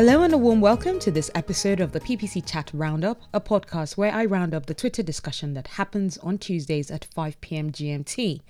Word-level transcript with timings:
Hello 0.00 0.22
and 0.22 0.32
a 0.32 0.38
warm 0.38 0.62
welcome 0.62 0.98
to 1.00 1.10
this 1.10 1.30
episode 1.34 1.78
of 1.78 1.92
the 1.92 2.00
PPC 2.00 2.42
Chat 2.50 2.70
Roundup, 2.72 3.20
a 3.34 3.40
podcast 3.40 3.98
where 3.98 4.10
I 4.10 4.24
round 4.24 4.54
up 4.54 4.64
the 4.64 4.72
Twitter 4.72 5.02
discussion 5.02 5.52
that 5.52 5.66
happens 5.66 6.16
on 6.16 6.38
Tuesdays 6.38 6.90
at 6.90 7.04
5 7.04 7.38
p.m. 7.42 7.70
GMT. 7.70 8.40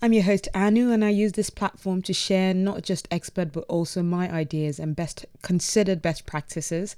I'm 0.00 0.14
your 0.14 0.22
host 0.22 0.48
Anu 0.54 0.90
and 0.90 1.04
I 1.04 1.10
use 1.10 1.32
this 1.32 1.50
platform 1.50 2.00
to 2.00 2.14
share 2.14 2.54
not 2.54 2.82
just 2.82 3.08
expert 3.10 3.52
but 3.52 3.66
also 3.68 4.02
my 4.02 4.32
ideas 4.32 4.78
and 4.78 4.96
best 4.96 5.26
considered 5.42 6.00
best 6.00 6.24
practices 6.24 6.96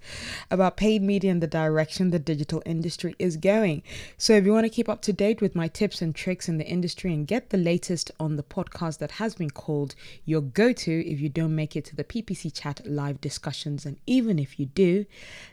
about 0.49 0.77
paid 0.77 1.03
media 1.03 1.33
and 1.33 1.43
the 1.43 1.49
direction 1.49 2.11
the 2.11 2.21
digital 2.21 2.63
industry 2.65 3.17
is 3.19 3.37
going. 3.37 3.83
So 4.17 4.33
if 4.35 4.45
you 4.45 4.53
want 4.53 4.65
to 4.65 4.71
keep 4.71 4.89
up 4.89 5.03
to 5.03 5.13
date 5.13 5.41
with 5.41 5.57
my 5.57 5.67
tips 5.67 6.01
and 6.01 6.15
tricks 6.15 6.49
in 6.49 6.59
the 6.59 6.67
industry 6.69 7.13
and 7.13 7.27
get 7.27 7.51
the 7.51 7.59
latest 7.59 8.13
on 8.21 8.37
the 8.37 8.45
podcast 8.45 8.99
that 8.99 9.11
has 9.13 9.35
been 9.35 9.51
called 9.51 9.97
your 10.25 10.41
go-to 10.41 11.05
if 11.05 11.21
you 11.21 11.29
don't 11.29 11.57
make 11.57 11.75
it 11.75 11.85
to 11.87 11.97
the 11.97 12.05
PPC 12.05 12.55
Chat 12.55 12.81
live 12.87 13.21
discussions 13.21 13.88
and 13.89 13.99
even 14.07 14.39
if 14.39 14.61
you 14.61 14.67
do, 14.67 15.07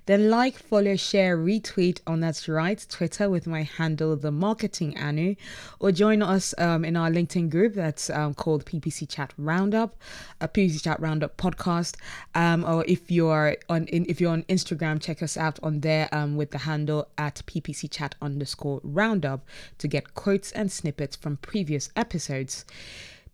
then 0.05 0.30
like, 0.30 0.59
follow, 0.59 0.95
share, 0.95 1.38
retweet 1.38 2.02
on 2.05 2.20
that's 2.20 2.48
right 2.48 2.85
Twitter 2.89 3.30
with 3.30 3.48
my 3.48 3.63
handle 3.63 4.16
the 4.16 4.31
marketing 4.31 4.98
Anu, 4.99 5.35
or 5.80 5.91
join 5.91 6.21
us 6.21 6.53
um, 6.58 6.85
in 6.85 6.95
our 6.95 7.09
LinkedIn 7.09 7.49
group 7.49 7.73
that's 7.73 8.09
um, 8.09 8.34
called 8.35 8.66
PPC 8.66 9.09
Chat 9.09 9.34
Roundup, 9.38 9.95
a 10.39 10.48
PPC 10.48 10.84
Chat 10.84 10.99
Roundup 10.99 11.38
podcast. 11.38 11.95
Um, 12.35 12.63
or 12.66 12.85
if 12.88 13.09
you're 13.09 13.55
on 13.70 13.85
in, 13.88 14.05
if 14.08 14.21
you're 14.21 14.31
on 14.31 14.44
Instagram, 14.44 15.02
check 15.02 15.23
us 15.23 15.38
out 15.38 15.58
on 15.63 15.80
there 15.80 16.08
um, 16.11 16.36
with 16.36 16.52
the 16.52 16.59
handle 16.59 17.08
at 17.17 17.41
PPC 17.47 17.89
Chat 17.89 18.16
underscore 18.22 18.81
Roundup 18.83 19.45
to 19.80 19.88
get 19.88 20.13
quotes 20.13 20.52
and 20.52 20.72
snippets 20.72 21.16
from 21.16 21.38
previous 21.38 21.89
episodes. 21.95 22.66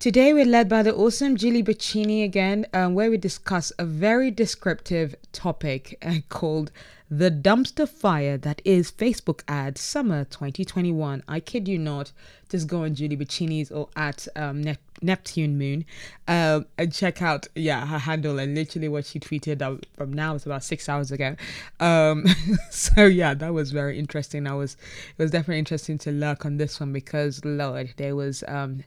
Today, 0.02 0.32
we're 0.32 0.44
led 0.44 0.68
by 0.68 0.82
the 0.82 0.92
awesome 0.92 1.36
Julie 1.36 1.62
Bacchini 1.62 2.24
again, 2.24 2.66
um, 2.72 2.94
where 2.94 3.08
we 3.08 3.16
discuss 3.16 3.72
a 3.78 3.84
very 3.84 4.32
descriptive 4.32 5.14
topic 5.30 5.96
uh, 6.02 6.14
called 6.28 6.72
the 7.08 7.30
dumpster 7.30 7.88
fire 7.88 8.36
that 8.36 8.60
is 8.64 8.90
Facebook 8.90 9.42
ads 9.46 9.80
summer 9.80 10.24
2021. 10.24 11.22
I 11.28 11.38
kid 11.38 11.68
you 11.68 11.78
not. 11.78 12.10
Just 12.48 12.66
go 12.66 12.82
on 12.82 12.96
Julie 12.96 13.16
Bacchini's 13.16 13.70
or 13.70 13.90
at 13.94 14.26
um, 14.34 14.60
Nep- 14.60 14.80
Neptune 15.02 15.56
Moon 15.56 15.84
um, 16.26 16.66
and 16.76 16.92
check 16.92 17.22
out, 17.22 17.46
yeah, 17.54 17.86
her 17.86 17.98
handle 17.98 18.40
and 18.40 18.56
literally 18.56 18.88
what 18.88 19.06
she 19.06 19.20
tweeted 19.20 19.62
uh, 19.62 19.76
from 19.96 20.12
now 20.12 20.34
is 20.34 20.44
about 20.44 20.64
six 20.64 20.88
hours 20.88 21.12
ago. 21.12 21.36
Um, 21.78 22.26
so 22.70 23.04
yeah, 23.04 23.34
that 23.34 23.54
was 23.54 23.70
very 23.70 24.00
interesting. 24.00 24.48
I 24.48 24.54
was, 24.54 24.76
it 25.16 25.22
was 25.22 25.30
definitely 25.30 25.60
interesting 25.60 25.96
to 25.98 26.10
lurk 26.10 26.44
on 26.44 26.56
this 26.56 26.80
one 26.80 26.92
because 26.92 27.44
Lord, 27.44 27.94
there 27.98 28.16
was, 28.16 28.42
um, 28.48 28.82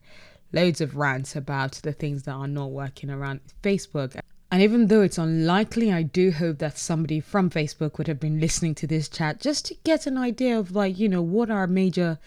loads 0.56 0.81
of 0.81 0.95
rants 0.95 1.36
about 1.36 1.73
the 1.84 1.94
things 1.94 2.23
that 2.23 2.31
are 2.31 2.48
not 2.48 2.72
working 2.72 3.09
around 3.09 3.42
Facebook. 3.61 4.20
And 4.52 4.61
even 4.61 4.88
though 4.88 5.02
it's 5.02 5.17
unlikely, 5.17 5.92
I 5.92 6.03
do 6.03 6.31
hope 6.31 6.59
that 6.59 6.78
somebody 6.78 7.20
from 7.20 7.50
Facebook 7.50 7.98
would 7.98 8.08
have 8.08 8.20
been 8.20 8.39
listening 8.39 8.73
to 8.76 8.88
this 8.88 9.09
chat 9.09 9.42
just 9.42 9.66
to 9.66 9.76
get 9.83 10.08
an 10.08 10.17
idea 10.17 10.58
of, 10.58 10.72
like, 10.72 10.98
you 10.98 11.09
know, 11.09 11.22
what 11.22 11.52
our 11.52 11.67
major 11.67 12.20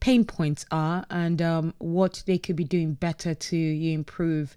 pain 0.00 0.24
points 0.24 0.64
are 0.70 1.04
and 1.10 1.42
um, 1.42 1.74
what 1.78 2.22
they 2.26 2.38
could 2.38 2.56
be 2.56 2.64
doing 2.64 2.94
better 2.94 3.34
to 3.34 3.56
improve 3.92 4.56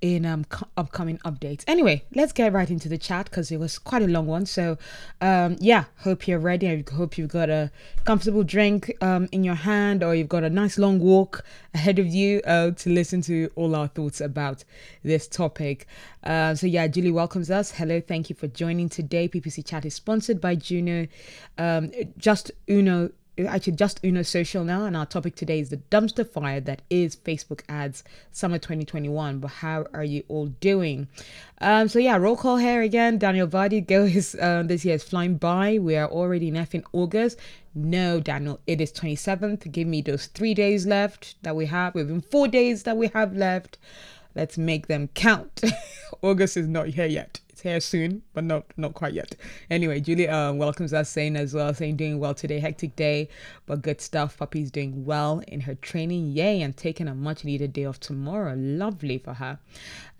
in 0.00 0.24
um, 0.24 0.44
upcoming 0.76 1.18
updates. 1.18 1.64
Anyway, 1.66 2.04
let's 2.14 2.32
get 2.32 2.52
right 2.52 2.70
into 2.70 2.88
the 2.88 2.98
chat 2.98 3.26
because 3.26 3.50
it 3.50 3.58
was 3.58 3.78
quite 3.78 4.02
a 4.02 4.06
long 4.06 4.26
one. 4.26 4.46
So, 4.46 4.78
um, 5.20 5.56
yeah, 5.60 5.84
hope 5.98 6.28
you're 6.28 6.38
ready. 6.38 6.68
I 6.68 6.84
hope 6.92 7.18
you've 7.18 7.30
got 7.30 7.50
a 7.50 7.70
comfortable 8.04 8.44
drink 8.44 8.92
um, 9.00 9.28
in 9.32 9.44
your 9.44 9.54
hand 9.54 10.02
or 10.02 10.14
you've 10.14 10.28
got 10.28 10.44
a 10.44 10.50
nice 10.50 10.78
long 10.78 11.00
walk 11.00 11.44
ahead 11.74 11.98
of 11.98 12.06
you 12.06 12.40
uh, 12.46 12.70
to 12.72 12.90
listen 12.90 13.22
to 13.22 13.50
all 13.56 13.74
our 13.74 13.88
thoughts 13.88 14.20
about 14.20 14.64
this 15.02 15.26
topic. 15.26 15.86
Uh, 16.22 16.54
so, 16.54 16.66
yeah, 16.66 16.86
Julie 16.86 17.10
welcomes 17.10 17.50
us. 17.50 17.70
Hello, 17.72 18.00
thank 18.00 18.30
you 18.30 18.36
for 18.36 18.48
joining 18.48 18.88
today. 18.88 19.28
PPC 19.28 19.64
Chat 19.64 19.84
is 19.84 19.94
sponsored 19.94 20.40
by 20.40 20.54
Juno, 20.54 21.06
um, 21.58 21.90
Just 22.16 22.50
Uno 22.68 23.10
actually 23.46 23.74
Justuno 23.74 24.24
Social 24.24 24.64
now, 24.64 24.84
and 24.84 24.96
our 24.96 25.06
topic 25.06 25.36
today 25.36 25.60
is 25.60 25.70
the 25.70 25.76
dumpster 25.90 26.28
fire 26.28 26.60
that 26.60 26.82
is 26.90 27.14
Facebook 27.14 27.62
ads 27.68 28.02
summer 28.32 28.58
2021. 28.58 29.38
But 29.38 29.48
how 29.48 29.86
are 29.94 30.04
you 30.04 30.24
all 30.28 30.46
doing? 30.46 31.08
Um, 31.60 31.88
so 31.88 31.98
yeah, 31.98 32.16
roll 32.16 32.36
call 32.36 32.56
here 32.56 32.82
again. 32.82 33.18
Daniel 33.18 33.46
Vardy 33.46 33.86
go 33.86 34.04
is 34.04 34.34
uh, 34.34 34.62
this 34.66 34.84
year 34.84 34.96
is 34.96 35.04
flying 35.04 35.36
by. 35.36 35.78
We 35.78 35.96
are 35.96 36.08
already 36.08 36.48
in 36.48 36.56
F 36.56 36.74
in 36.74 36.84
August. 36.92 37.38
No, 37.74 38.18
Daniel, 38.18 38.60
it 38.66 38.80
is 38.80 38.90
27th. 38.92 39.70
Give 39.70 39.86
me 39.86 40.02
those 40.02 40.26
three 40.26 40.54
days 40.54 40.86
left 40.86 41.36
that 41.42 41.54
we 41.54 41.66
have. 41.66 41.94
Within 41.94 42.20
four 42.20 42.48
days 42.48 42.82
that 42.84 42.96
we 42.96 43.08
have 43.08 43.36
left. 43.36 43.78
Let's 44.34 44.58
make 44.58 44.86
them 44.86 45.08
count. 45.14 45.62
August 46.22 46.56
is 46.56 46.68
not 46.68 46.88
here 46.88 47.06
yet. 47.06 47.40
It's 47.58 47.64
here 47.64 47.80
soon, 47.80 48.22
but 48.34 48.44
not 48.44 48.66
not 48.76 48.94
quite 48.94 49.14
yet. 49.14 49.34
Anyway, 49.68 49.98
Julie 49.98 50.28
uh, 50.28 50.52
welcomes 50.52 50.92
us 50.92 51.10
saying 51.10 51.34
as 51.34 51.54
well, 51.54 51.74
saying 51.74 51.96
doing 51.96 52.20
well 52.20 52.32
today. 52.32 52.60
Hectic 52.60 52.94
day, 52.94 53.28
but 53.66 53.82
good 53.82 54.00
stuff. 54.00 54.38
Puppy's 54.38 54.70
doing 54.70 55.04
well 55.04 55.42
in 55.48 55.62
her 55.62 55.74
training. 55.74 56.28
Yay, 56.28 56.62
and 56.62 56.76
taking 56.76 57.08
a 57.08 57.16
much 57.16 57.44
needed 57.44 57.72
day 57.72 57.84
off 57.84 57.98
tomorrow. 57.98 58.54
Lovely 58.56 59.18
for 59.18 59.34
her. 59.34 59.58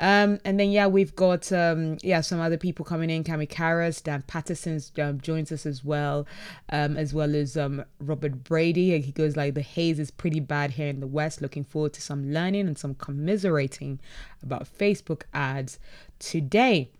Um, 0.01 0.41
and 0.45 0.59
then 0.59 0.73
yeah, 0.73 0.89
we've 0.89 1.15
got 1.15 1.53
um, 1.53 1.99
yeah 2.03 2.23
some 2.23 2.41
other 2.41 2.57
people 2.57 2.85
coming 2.85 3.09
in. 3.09 3.23
Cami 3.23 3.49
Karras, 3.49 4.03
Dan 4.03 4.23
Patterson 4.23 4.83
um, 5.01 5.21
joins 5.21 5.53
us 5.53 5.65
as 5.65 5.85
well, 5.85 6.27
um, 6.71 6.97
as 6.97 7.15
well 7.15 7.37
as 7.37 7.57
um, 7.57 7.85
Robert 8.01 8.43
Brady. 8.43 9.01
He 9.01 9.13
goes 9.13 9.37
like 9.37 9.55
the 9.55 9.63
haze 9.63 10.01
is 10.01 10.11
pretty 10.11 10.41
bad 10.41 10.73
here 10.73 10.89
in 10.89 10.99
the 10.99 11.07
West. 11.07 11.41
Looking 11.41 11.63
forward 11.63 11.93
to 11.93 12.03
some 12.03 12.33
learning 12.33 12.67
and 12.67 12.77
some 12.77 12.97
commiserating 12.97 14.01
about 14.43 14.67
Facebook 14.67 15.23
ads 15.33 15.79
today. 16.19 16.91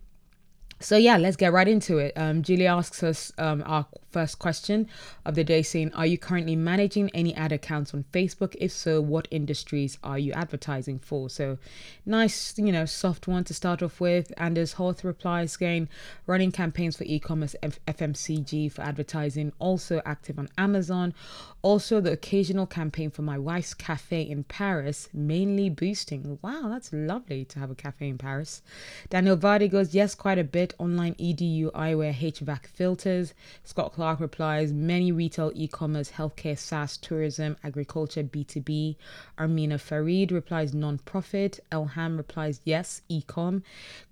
So 0.81 0.95
yeah, 0.95 1.17
let's 1.17 1.35
get 1.35 1.51
right 1.51 1.67
into 1.67 1.97
it. 1.97 2.13
Um, 2.15 2.41
Julie 2.41 2.67
asks 2.67 3.03
us 3.03 3.33
um, 3.37 3.63
our 3.65 3.85
first 4.11 4.39
question 4.39 4.87
of 5.25 5.35
the 5.35 5.43
day, 5.43 5.61
saying, 5.61 5.93
"Are 5.93 6.05
you 6.05 6.17
currently 6.17 6.55
managing 6.55 7.09
any 7.13 7.35
ad 7.35 7.51
accounts 7.51 7.93
on 7.93 8.05
Facebook? 8.13 8.55
If 8.59 8.71
so, 8.71 9.01
what 9.01 9.27
industries 9.29 9.97
are 10.03 10.17
you 10.17 10.31
advertising 10.31 10.99
for?" 10.99 11.29
So, 11.29 11.57
nice, 12.05 12.57
you 12.57 12.71
know, 12.71 12.85
soft 12.85 13.27
one 13.27 13.43
to 13.43 13.53
start 13.53 13.83
off 13.83 13.99
with. 13.99 14.31
Anders 14.37 14.75
Hjorth 14.75 15.03
replies, 15.03 15.57
saying, 15.59 15.89
"Running 16.25 16.51
campaigns 16.51 16.95
for 16.95 17.03
e-commerce, 17.03 17.57
F- 17.61 17.79
FMCG 17.85 18.69
for 18.69 18.81
advertising, 18.81 19.51
also 19.59 20.01
active 20.05 20.39
on 20.39 20.47
Amazon. 20.57 21.13
Also, 21.61 21.99
the 21.99 22.13
occasional 22.13 22.65
campaign 22.65 23.11
for 23.11 23.21
my 23.21 23.37
wife's 23.37 23.73
cafe 23.73 24.21
in 24.21 24.45
Paris, 24.45 25.09
mainly 25.13 25.69
boosting. 25.69 26.39
Wow, 26.41 26.69
that's 26.69 26.93
lovely 26.93 27.43
to 27.45 27.59
have 27.59 27.69
a 27.69 27.75
cafe 27.75 28.07
in 28.07 28.17
Paris." 28.17 28.61
Daniel 29.09 29.35
Vardy 29.35 29.69
goes, 29.69 29.93
"Yes, 29.93 30.15
quite 30.15 30.39
a 30.39 30.43
bit." 30.45 30.68
Online 30.77 31.15
EDU 31.15 31.71
eyewear 31.71 32.13
HVAC 32.13 32.67
filters. 32.67 33.33
Scott 33.63 33.93
Clark 33.93 34.19
replies 34.19 34.71
many 34.71 35.11
retail, 35.11 35.51
e 35.55 35.67
commerce, 35.67 36.11
healthcare, 36.11 36.57
SaaS, 36.57 36.97
tourism, 36.97 37.57
agriculture, 37.63 38.23
B2B. 38.23 38.95
Armina 39.37 39.79
Farid 39.79 40.31
replies 40.31 40.73
non-profit. 40.73 41.59
Elham 41.71 42.17
replies 42.17 42.61
yes, 42.63 43.01
e-com. 43.09 43.63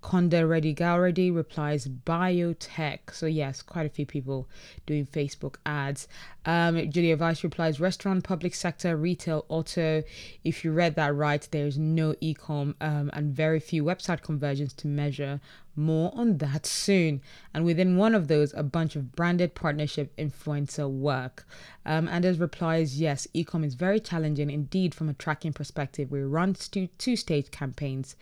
Konda 0.01 0.47
Reddy 0.47 0.73
Gauradi 0.73 1.33
replies 1.33 1.87
biotech. 1.87 2.99
So 3.11 3.25
yes, 3.25 3.61
quite 3.61 3.85
a 3.85 3.89
few 3.89 4.05
people 4.05 4.47
doing 4.85 5.05
Facebook 5.05 5.55
ads. 5.65 6.07
Um, 6.45 6.89
Julia 6.89 7.17
Weiss 7.17 7.43
replies 7.43 7.79
restaurant, 7.79 8.23
public 8.23 8.55
sector, 8.55 8.95
retail, 8.95 9.45
auto. 9.49 10.03
If 10.45 10.63
you 10.63 10.71
read 10.71 10.95
that 10.95 11.13
right, 11.13 11.45
there's 11.51 11.77
no 11.77 12.15
e-com 12.21 12.75
um, 12.79 13.09
and 13.13 13.33
very 13.35 13.59
few 13.59 13.83
website 13.83 14.21
conversions 14.21 14.71
to 14.75 14.87
measure 14.87 15.41
more 15.77 16.11
on 16.15 16.39
that 16.39 16.65
soon. 16.65 17.21
And 17.53 17.63
within 17.63 17.97
one 17.97 18.15
of 18.15 18.27
those, 18.27 18.53
a 18.53 18.63
bunch 18.63 18.95
of 18.95 19.15
branded 19.15 19.55
partnership 19.55 20.15
influencer 20.17 20.89
work. 20.89 21.47
Um, 21.85 22.07
Anders 22.07 22.39
replies, 22.39 22.99
yes, 22.99 23.27
ecom 23.35 23.63
is 23.63 23.75
very 23.75 23.99
challenging 23.99 24.49
indeed 24.49 24.95
from 24.95 25.07
a 25.07 25.13
tracking 25.13 25.53
perspective. 25.53 26.11
We 26.11 26.21
run 26.21 26.53
two, 26.53 26.87
two 26.97 27.15
stage 27.15 27.51
campaigns 27.51 28.15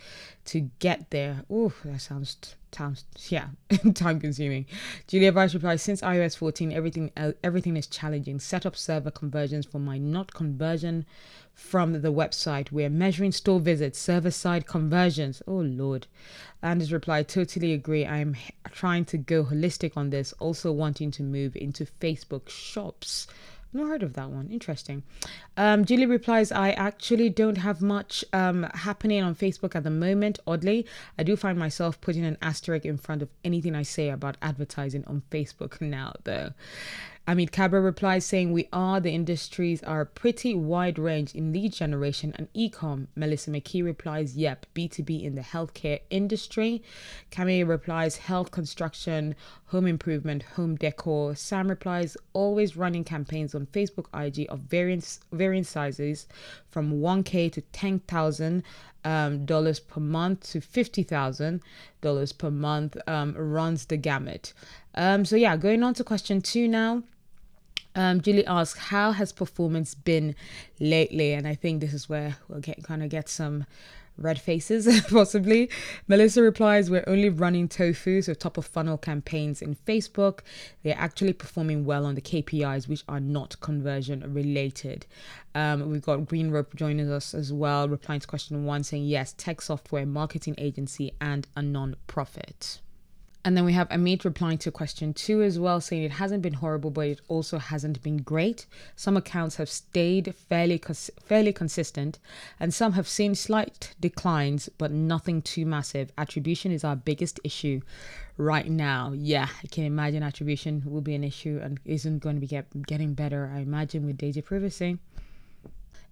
to 0.46 0.70
get 0.80 1.10
there. 1.10 1.44
Oh, 1.50 1.74
that 1.86 2.02
sounds 2.02 2.56
time, 2.76 2.96
yeah, 3.30 3.48
time 3.94 4.20
consuming. 4.20 4.66
Julia 5.08 5.32
Vice 5.32 5.54
replies, 5.54 5.82
since 5.82 6.02
iOS 6.02 6.38
14, 6.38 6.72
everything 6.72 7.12
everything 7.44 7.78
is 7.78 7.88
challenging. 7.88 8.40
Set 8.40 8.66
up 8.66 8.76
server 8.76 9.12
conversions 9.12 9.66
for 9.66 9.80
my 9.80 9.98
not 9.98 10.34
conversion 10.34 11.06
from 11.54 12.02
the 12.02 12.12
website. 12.12 12.72
We're 12.72 12.90
measuring 12.90 13.32
store 13.32 13.60
visits, 13.60 13.98
server 13.98 14.32
side 14.32 14.68
conversions. 14.68 15.42
Oh 15.48 15.56
Lord. 15.56 16.08
And 16.62 16.82
his 16.82 16.92
reply, 16.92 17.24
totally 17.24 17.74
agree. 17.74 18.06
I'm 18.06 18.36
trying 18.72 19.06
to 19.06 19.18
go 19.18 19.44
holistic 19.46 19.94
on 19.96 20.10
this, 20.10 20.34
also 20.34 20.72
wanting 20.72 21.12
to 21.12 21.24
move 21.24 21.56
into 21.56 21.86
Facebook 21.86 22.50
shops. 22.50 23.28
Not 23.74 23.88
heard 23.88 24.04
of 24.04 24.14
that 24.14 24.30
one. 24.30 24.50
Interesting. 24.50 25.04
Um, 25.58 25.84
Julie 25.84 26.06
replies, 26.06 26.52
I 26.52 26.72
actually 26.72 27.30
don't 27.30 27.58
have 27.58 27.82
much 27.82 28.24
um, 28.32 28.64
happening 28.74 29.22
on 29.22 29.36
Facebook 29.36 29.76
at 29.76 29.84
the 29.84 29.90
moment. 29.90 30.40
Oddly, 30.48 30.86
I 31.18 31.24
do 31.24 31.36
find 31.36 31.60
myself 31.60 32.00
putting 32.00 32.24
an 32.24 32.38
asterisk 32.42 32.86
in 32.86 32.98
front 32.98 33.22
of 33.22 33.30
anything 33.44 33.76
I 33.76 33.84
say 33.84 34.10
about 34.10 34.38
advertising 34.42 35.04
on 35.08 35.24
Facebook 35.30 35.82
now, 35.82 36.14
though. 36.24 36.52
Amit 37.28 37.52
Cabra 37.52 37.82
replies 37.82 38.24
saying, 38.24 38.52
We 38.52 38.70
are, 38.72 39.00
the 39.00 39.10
industries 39.10 39.82
are 39.82 40.02
a 40.02 40.06
pretty 40.06 40.54
wide 40.54 41.00
range 41.00 41.34
in 41.34 41.52
lead 41.52 41.74
generation 41.74 42.36
and 42.38 42.54
ecom. 42.54 43.08
Melissa 43.16 43.50
McKee 43.50 43.84
replies, 43.84 44.38
Yep, 44.38 44.68
B2B 44.76 45.24
in 45.24 45.34
the 45.34 45.42
healthcare 45.42 46.02
industry. 46.12 46.84
Camille 47.32 47.66
replies, 47.66 48.18
Health, 48.18 48.52
construction, 48.52 49.34
home 49.66 49.88
improvement, 49.88 50.44
home 50.44 50.76
decor. 50.76 51.36
Sam 51.36 51.68
replies, 51.68 52.16
Always 52.34 52.78
running 52.78 53.04
campaigns 53.04 53.56
on 53.56 53.66
Facebook 53.68 54.06
IG 54.14 54.46
of 54.50 54.60
various, 54.60 55.20
varying 55.32 55.64
sizes 55.64 56.28
from 56.70 57.02
1K 57.02 57.52
to 57.54 57.62
10,000 57.62 58.64
um, 59.04 59.46
dollars 59.46 59.80
per 59.80 60.02
month 60.02 60.50
to 60.52 60.62
fifty 60.62 61.04
thousand 61.04 61.62
dollars 62.02 62.32
per 62.32 62.50
month 62.50 62.98
um, 63.06 63.36
runs 63.36 63.86
the 63.86 63.98
gamut. 63.98 64.52
Um, 64.96 65.26
so 65.26 65.36
yeah, 65.36 65.56
going 65.58 65.84
on 65.84 65.94
to 65.94 66.04
question 66.04 66.42
two 66.42 66.68
now. 66.68 67.04
Um, 67.96 68.22
Julie 68.22 68.46
asks, 68.46 68.80
"How 68.80 69.12
has 69.12 69.32
performance 69.32 69.96
been 69.96 70.36
lately?" 70.80 71.34
And 71.34 71.48
I 71.48 71.56
think 71.56 71.82
this 71.82 71.94
is 71.94 72.10
where 72.10 72.38
we'll 72.48 72.60
get 72.60 72.84
kind 72.84 73.02
of 73.04 73.10
get 73.10 73.30
some 73.30 73.66
red 74.18 74.40
faces, 74.40 74.88
possibly. 75.10 75.70
Melissa 76.08 76.42
replies, 76.42 76.90
We're 76.90 77.04
only 77.08 77.30
running 77.30 77.68
tofu, 77.68 78.22
so 78.22 78.34
top 78.34 78.58
of 78.58 78.66
funnel 78.66 78.98
campaigns 78.98 79.62
in 79.62 79.76
Facebook. 79.76 80.40
They're 80.84 80.98
actually 80.98 81.34
performing 81.34 81.86
well 81.86 82.06
on 82.06 82.16
the 82.16 82.22
KPIs, 82.22 82.88
which 82.88 83.04
are 83.08 83.20
not 83.20 83.60
conversion 83.60 84.34
related. 84.34 85.06
Um, 85.54 85.90
we've 85.90 86.02
got 86.02 86.26
Green 86.26 86.52
Rope 86.52 86.76
joining 86.76 87.12
us 87.12 87.34
as 87.34 87.52
well, 87.52 87.88
replying 87.88 88.22
to 88.22 88.28
question 88.28 88.66
one, 88.66 88.84
saying, 88.84 89.04
Yes, 89.04 89.34
tech 89.38 89.62
software, 89.62 90.06
marketing 90.06 90.56
agency, 90.58 91.14
and 91.20 91.48
a 91.56 91.62
non 91.62 91.96
profit. 92.08 92.82
And 93.46 93.56
then 93.56 93.64
we 93.64 93.74
have 93.74 93.88
Amit 93.90 94.26
replying 94.26 94.58
to 94.58 94.72
question 94.72 95.14
two 95.14 95.44
as 95.44 95.60
well, 95.60 95.80
saying 95.80 96.02
it 96.02 96.14
hasn't 96.14 96.42
been 96.42 96.56
horrible, 96.56 96.90
but 96.90 97.08
it 97.08 97.22
also 97.28 97.60
hasn't 97.60 98.02
been 98.02 98.18
great. 98.18 98.66
Some 98.96 99.16
accounts 99.16 99.58
have 99.58 99.70
stayed 99.70 100.34
fairly 100.34 100.80
cons- 100.80 101.12
fairly 101.24 101.54
consistent, 101.54 102.18
and 102.60 102.74
some 102.74 102.94
have 102.94 103.08
seen 103.08 103.36
slight 103.36 103.94
declines, 104.02 104.68
but 104.80 104.90
nothing 104.90 105.44
too 105.44 105.64
massive. 105.64 106.12
Attribution 106.18 106.72
is 106.72 106.84
our 106.84 106.96
biggest 106.96 107.40
issue 107.44 107.82
right 108.36 108.68
now. 108.68 109.14
Yeah, 109.16 109.48
I 109.64 109.68
can 109.68 109.84
imagine 109.84 110.24
attribution 110.24 110.82
will 110.84 111.02
be 111.02 111.14
an 111.14 111.24
issue 111.24 111.60
and 111.62 111.80
isn't 111.86 112.24
going 112.24 112.38
to 112.38 112.42
be 112.42 112.48
get, 112.48 112.66
getting 112.88 113.14
better. 113.14 113.52
I 113.54 113.60
imagine 113.60 114.08
with 114.08 114.18
data 114.18 114.42
privacy. 114.42 114.98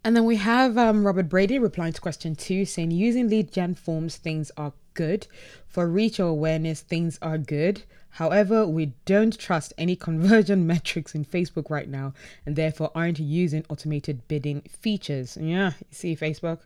And 0.04 0.16
then 0.16 0.26
we 0.26 0.36
have 0.36 0.78
um, 0.78 1.04
Robert 1.04 1.30
Brady 1.30 1.58
replying 1.58 1.94
to 1.94 2.02
question 2.02 2.36
two, 2.36 2.66
saying 2.66 2.92
using 2.92 3.28
lead 3.28 3.52
gen 3.52 3.74
forms, 3.74 4.18
things 4.18 4.52
are 4.56 4.74
good. 4.94 5.28
For 5.68 5.88
reach 5.88 6.20
or 6.20 6.28
awareness, 6.28 6.82
things 6.82 7.20
are 7.22 7.38
good. 7.38 7.84
However, 8.10 8.68
we 8.68 8.94
don't 9.06 9.38
trust 9.38 9.74
any 9.78 9.96
conversion 10.08 10.68
metrics 10.68 11.16
in 11.16 11.26
Facebook 11.26 11.70
right 11.70 11.90
now 11.90 12.14
and 12.46 12.56
therefore 12.56 12.92
aren't 12.94 13.20
using 13.20 13.66
automated 13.70 14.28
bidding 14.28 14.62
features. 14.62 15.38
Yeah, 15.40 15.72
you 15.80 15.86
see, 15.92 16.16
Facebook, 16.16 16.60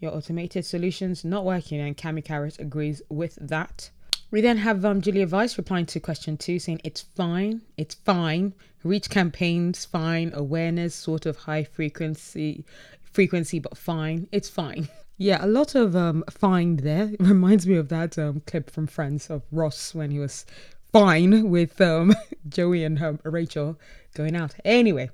your 0.00 0.14
automated 0.14 0.64
solutions 0.64 1.24
not 1.24 1.44
working, 1.44 1.80
and 1.80 1.96
Cami 1.96 2.24
Carrot 2.24 2.58
agrees 2.58 3.02
with 3.08 3.36
that. 3.40 3.90
We 4.30 4.40
then 4.40 4.58
have 4.58 4.84
um, 4.84 5.00
Julia 5.00 5.26
Weiss 5.26 5.56
replying 5.56 5.86
to 5.86 6.00
question 6.00 6.36
two, 6.36 6.58
saying 6.58 6.80
it's 6.84 7.00
fine, 7.00 7.62
it's 7.76 7.94
fine. 7.94 8.54
Reach 8.82 9.08
campaigns, 9.08 9.84
fine. 9.84 10.32
Awareness, 10.34 10.94
sort 10.94 11.26
of 11.26 11.36
high 11.36 11.64
frequency, 11.64 12.64
frequency, 13.12 13.58
but 13.58 13.76
fine. 13.76 14.28
It's 14.30 14.48
fine. 14.48 14.88
Yeah, 15.18 15.42
a 15.42 15.46
lot 15.46 15.74
of 15.74 15.96
um, 15.96 16.24
fine 16.30 16.76
there. 16.76 17.04
It 17.08 17.16
reminds 17.20 17.66
me 17.66 17.76
of 17.76 17.88
that 17.88 18.18
um, 18.18 18.42
clip 18.46 18.70
from 18.70 18.86
Friends 18.86 19.30
of 19.30 19.42
Ross 19.50 19.94
when 19.94 20.10
he 20.10 20.18
was 20.18 20.44
fine 20.92 21.48
with 21.48 21.80
um, 21.80 22.14
Joey 22.48 22.84
and 22.84 23.02
um, 23.02 23.20
Rachel 23.24 23.78
going 24.14 24.36
out. 24.36 24.54
Anyway, 24.64 25.08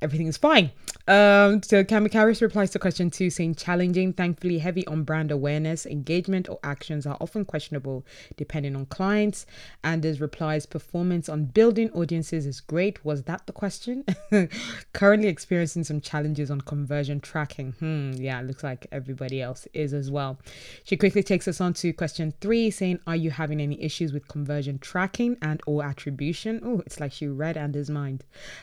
everything 0.00 0.28
is 0.28 0.36
fine. 0.36 0.70
Um, 1.10 1.60
so 1.60 1.82
Cami 1.82 2.12
Harris 2.12 2.40
replies 2.40 2.70
to 2.70 2.78
question 2.78 3.10
two, 3.10 3.30
saying 3.30 3.56
challenging, 3.56 4.12
thankfully 4.12 4.58
heavy 4.58 4.86
on 4.86 5.02
brand 5.02 5.32
awareness, 5.32 5.84
engagement 5.84 6.48
or 6.48 6.60
actions 6.62 7.04
are 7.04 7.16
often 7.20 7.44
questionable 7.44 8.06
depending 8.36 8.76
on 8.76 8.86
clients. 8.86 9.44
Anders 9.82 10.20
replies, 10.20 10.66
performance 10.66 11.28
on 11.28 11.46
building 11.46 11.90
audiences 11.90 12.46
is 12.46 12.60
great. 12.60 13.04
Was 13.04 13.24
that 13.24 13.44
the 13.46 13.52
question? 13.52 14.04
Currently 14.92 15.26
experiencing 15.26 15.82
some 15.82 16.00
challenges 16.00 16.48
on 16.48 16.60
conversion 16.60 17.18
tracking. 17.18 17.72
Hmm, 17.80 18.12
yeah, 18.12 18.40
looks 18.42 18.62
like 18.62 18.86
everybody 18.92 19.42
else 19.42 19.66
is 19.74 19.92
as 19.92 20.12
well. 20.12 20.38
She 20.84 20.96
quickly 20.96 21.24
takes 21.24 21.48
us 21.48 21.60
on 21.60 21.74
to 21.74 21.92
question 21.92 22.34
three, 22.40 22.70
saying, 22.70 23.00
Are 23.08 23.16
you 23.16 23.32
having 23.32 23.60
any 23.60 23.82
issues 23.82 24.12
with 24.12 24.28
conversion 24.28 24.78
tracking 24.78 25.38
and 25.42 25.60
or 25.66 25.82
attribution? 25.82 26.60
Oh, 26.64 26.84
it's 26.86 27.00
like 27.00 27.10
she 27.10 27.26
read 27.26 27.56
Anders' 27.56 27.90
mind. 27.90 28.22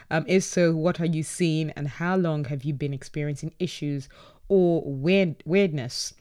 Um, 0.10 0.24
if 0.30 0.46
so, 0.46 0.74
what 0.74 1.02
are 1.02 1.06
you 1.06 1.24
seeing 1.24 1.72
and 1.72 1.90
how 1.90 2.16
long 2.16 2.37
long 2.38 2.46
have 2.46 2.64
you 2.64 2.74
been 2.74 2.94
experiencing 2.94 3.52
issues 3.58 4.08
or 4.48 4.84
weird 4.86 5.36
weirdness? 5.46 6.14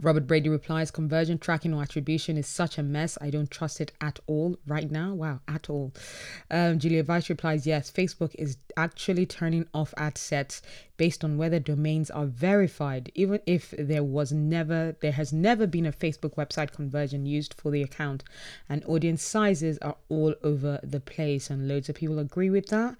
Robert 0.00 0.26
Brady 0.26 0.48
replies, 0.48 0.90
conversion 0.90 1.38
tracking 1.38 1.72
or 1.72 1.80
attribution 1.80 2.36
is 2.36 2.48
such 2.48 2.76
a 2.76 2.82
mess. 2.82 3.16
I 3.20 3.30
don't 3.30 3.50
trust 3.50 3.80
it 3.80 3.92
at 4.00 4.18
all 4.26 4.56
right 4.66 4.90
now. 4.90 5.14
Wow, 5.14 5.40
at 5.46 5.70
all. 5.70 5.92
Um, 6.50 6.80
Julia 6.80 7.04
Weiss 7.04 7.30
replies, 7.30 7.68
yes, 7.68 7.88
Facebook 7.88 8.34
is 8.36 8.56
actually 8.76 9.26
turning 9.26 9.66
off 9.72 9.94
ad 9.96 10.18
sets 10.18 10.60
based 10.96 11.22
on 11.22 11.38
whether 11.38 11.60
domains 11.60 12.10
are 12.10 12.26
verified, 12.26 13.12
even 13.14 13.40
if 13.46 13.74
there 13.78 14.02
was 14.02 14.32
never, 14.32 14.96
there 15.00 15.12
has 15.12 15.32
never 15.32 15.68
been 15.68 15.86
a 15.86 15.92
Facebook 15.92 16.34
website 16.34 16.72
conversion 16.72 17.24
used 17.24 17.54
for 17.54 17.70
the 17.70 17.82
account. 17.82 18.24
And 18.68 18.84
audience 18.86 19.22
sizes 19.22 19.78
are 19.78 19.96
all 20.08 20.34
over 20.42 20.80
the 20.82 21.00
place, 21.00 21.48
and 21.48 21.68
loads 21.68 21.88
of 21.88 21.94
people 21.94 22.18
agree 22.18 22.50
with 22.50 22.68
that. 22.68 22.96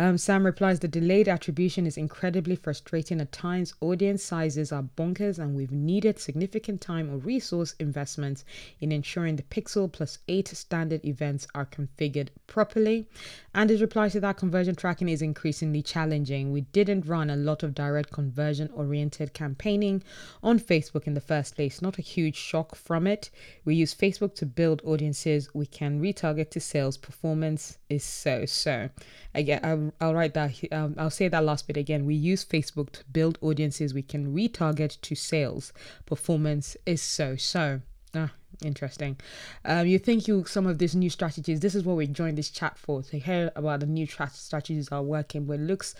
Um, 0.00 0.16
Sam 0.16 0.46
replies, 0.46 0.78
the 0.78 0.86
delayed 0.86 1.26
attribution 1.26 1.84
is 1.84 1.96
incredibly 1.96 2.54
frustrating 2.54 3.20
at 3.20 3.32
times. 3.32 3.74
Audience 3.80 4.22
sizes 4.22 4.70
are 4.70 4.84
bonkers, 4.96 5.40
and 5.40 5.56
we've 5.56 5.72
needed 5.72 6.20
significant 6.20 6.80
time 6.80 7.10
or 7.10 7.16
resource 7.16 7.74
investments 7.80 8.44
in 8.80 8.92
ensuring 8.92 9.34
the 9.34 9.42
Pixel 9.42 9.90
plus 9.90 10.20
eight 10.28 10.46
standard 10.46 11.04
events 11.04 11.48
are 11.52 11.66
configured 11.66 12.28
properly. 12.46 13.08
And 13.52 13.70
his 13.70 13.80
reply 13.80 14.08
to 14.10 14.20
that 14.20 14.36
conversion 14.36 14.76
tracking 14.76 15.08
is 15.08 15.20
increasingly 15.20 15.82
challenging. 15.82 16.52
We 16.52 16.60
didn't 16.60 17.06
run 17.06 17.28
a 17.28 17.34
lot 17.34 17.64
of 17.64 17.74
direct 17.74 18.12
conversion 18.12 18.70
oriented 18.72 19.34
campaigning 19.34 20.04
on 20.44 20.60
Facebook 20.60 21.08
in 21.08 21.14
the 21.14 21.20
first 21.20 21.56
place, 21.56 21.82
not 21.82 21.98
a 21.98 22.02
huge 22.02 22.36
shock 22.36 22.76
from 22.76 23.08
it. 23.08 23.30
We 23.64 23.74
use 23.74 23.96
Facebook 23.96 24.36
to 24.36 24.46
build 24.46 24.80
audiences 24.84 25.52
we 25.52 25.66
can 25.66 26.00
retarget 26.00 26.50
to 26.50 26.60
sales. 26.60 26.96
Performance 26.96 27.78
is 27.90 28.04
so 28.04 28.46
so. 28.46 28.90
Again, 29.34 29.87
I'll, 30.00 30.08
I'll 30.08 30.14
write 30.14 30.34
that, 30.34 30.52
um, 30.72 30.94
I'll 30.98 31.10
say 31.10 31.28
that 31.28 31.44
last 31.44 31.66
bit 31.66 31.76
again. 31.76 32.06
We 32.06 32.14
use 32.14 32.44
Facebook 32.44 32.90
to 32.90 33.04
build 33.12 33.38
audiences 33.40 33.94
we 33.94 34.02
can 34.02 34.34
retarget 34.34 35.00
to 35.00 35.14
sales. 35.14 35.72
Performance 36.06 36.76
is 36.86 37.02
so 37.02 37.36
so. 37.36 37.80
Ah, 38.14 38.32
interesting. 38.64 39.18
Um, 39.64 39.86
you 39.86 39.98
think 39.98 40.26
you 40.26 40.44
some 40.46 40.66
of 40.66 40.78
these 40.78 40.94
new 40.94 41.10
strategies. 41.10 41.60
This 41.60 41.74
is 41.74 41.84
what 41.84 41.96
we 41.96 42.06
joined 42.06 42.38
this 42.38 42.50
chat 42.50 42.78
for 42.78 43.02
to 43.02 43.18
hear 43.18 43.52
about 43.54 43.80
the 43.80 43.86
new 43.86 44.06
tra- 44.06 44.30
strategies 44.30 44.88
are 44.90 45.02
working. 45.02 45.44
But 45.44 45.60
looks 45.60 45.94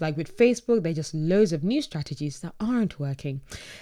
like 0.00 0.16
with 0.16 0.36
Facebook, 0.36 0.82
they 0.82 0.92
just 0.92 1.14
loads 1.14 1.52
of 1.52 1.64
new 1.64 1.82
strategies 1.82 2.40
that 2.40 2.54
aren't 2.60 2.98
working. 2.98 3.40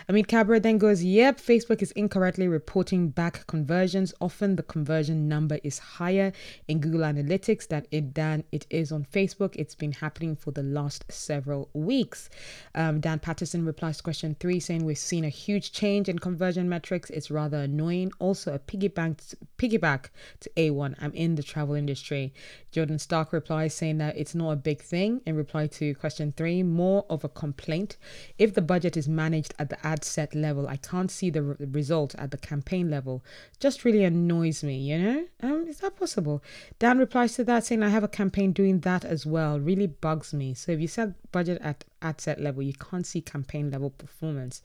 I 0.08 0.12
mean, 0.12 0.24
Cabra 0.24 0.60
then 0.60 0.78
goes, 0.78 1.02
"Yep, 1.02 1.38
Facebook 1.38 1.82
is 1.82 1.92
incorrectly 1.92 2.48
reporting 2.48 3.08
back 3.10 3.46
conversions. 3.46 4.14
Often 4.20 4.56
the 4.56 4.62
conversion 4.62 5.28
number 5.28 5.58
is 5.62 5.78
higher 5.78 6.32
in 6.68 6.80
Google 6.80 7.00
Analytics 7.00 7.68
than 7.68 7.86
it 7.90 8.14
than 8.14 8.44
it 8.52 8.66
is 8.70 8.92
on 8.92 9.04
Facebook. 9.04 9.54
It's 9.56 9.74
been 9.74 9.92
happening 9.92 10.36
for 10.36 10.50
the 10.50 10.62
last 10.62 11.04
several 11.10 11.68
weeks." 11.72 12.30
Um, 12.74 13.00
Dan 13.00 13.18
Patterson 13.18 13.64
replies 13.64 13.98
to 13.98 14.02
question 14.02 14.36
three, 14.38 14.60
saying, 14.60 14.84
"We've 14.84 14.98
seen 14.98 15.24
a 15.24 15.28
huge 15.28 15.72
change 15.72 16.08
in 16.08 16.18
conversion 16.18 16.68
metrics. 16.68 17.10
It's 17.10 17.30
rather 17.30 17.58
annoying." 17.58 18.12
also 18.18 18.54
a 18.54 18.58
piggyback 18.58 19.34
piggyback 19.58 20.06
to 20.40 20.50
A1. 20.56 20.94
I'm 21.00 21.12
in 21.12 21.34
the 21.34 21.42
travel 21.42 21.74
industry. 21.74 22.32
Jordan 22.70 22.98
Stark 22.98 23.32
replies 23.32 23.74
saying 23.74 23.98
that 23.98 24.16
it's 24.16 24.34
not 24.34 24.50
a 24.50 24.56
big 24.56 24.80
thing. 24.80 25.20
In 25.26 25.36
reply 25.36 25.66
to 25.66 25.94
question 26.02 26.32
three, 26.32 26.64
more 26.64 27.06
of 27.08 27.22
a 27.22 27.28
complaint. 27.28 27.96
If 28.36 28.54
the 28.54 28.60
budget 28.60 28.96
is 28.96 29.08
managed 29.08 29.54
at 29.56 29.70
the 29.70 29.86
ad 29.86 30.04
set 30.04 30.34
level, 30.34 30.66
I 30.66 30.76
can't 30.76 31.12
see 31.12 31.30
the 31.30 31.42
re- 31.42 31.66
result 31.70 32.16
at 32.16 32.32
the 32.32 32.36
campaign 32.36 32.90
level. 32.90 33.24
Just 33.60 33.84
really 33.84 34.02
annoys 34.02 34.64
me, 34.64 34.76
you 34.78 34.98
know? 34.98 35.24
Um, 35.44 35.68
is 35.68 35.78
that 35.78 35.94
possible? 35.94 36.42
Dan 36.80 36.98
replies 36.98 37.36
to 37.36 37.44
that 37.44 37.64
saying 37.64 37.84
I 37.84 37.88
have 37.88 38.02
a 38.02 38.08
campaign 38.08 38.50
doing 38.52 38.80
that 38.80 39.04
as 39.04 39.24
well. 39.24 39.60
Really 39.60 39.86
bugs 39.86 40.34
me. 40.34 40.54
So 40.54 40.72
if 40.72 40.80
you 40.80 40.88
set 40.88 41.30
budget 41.30 41.62
at 41.62 41.84
ad 42.02 42.20
set 42.20 42.40
level, 42.40 42.64
you 42.64 42.74
can't 42.74 43.06
see 43.06 43.20
campaign 43.20 43.70
level 43.70 43.90
performance. 43.90 44.60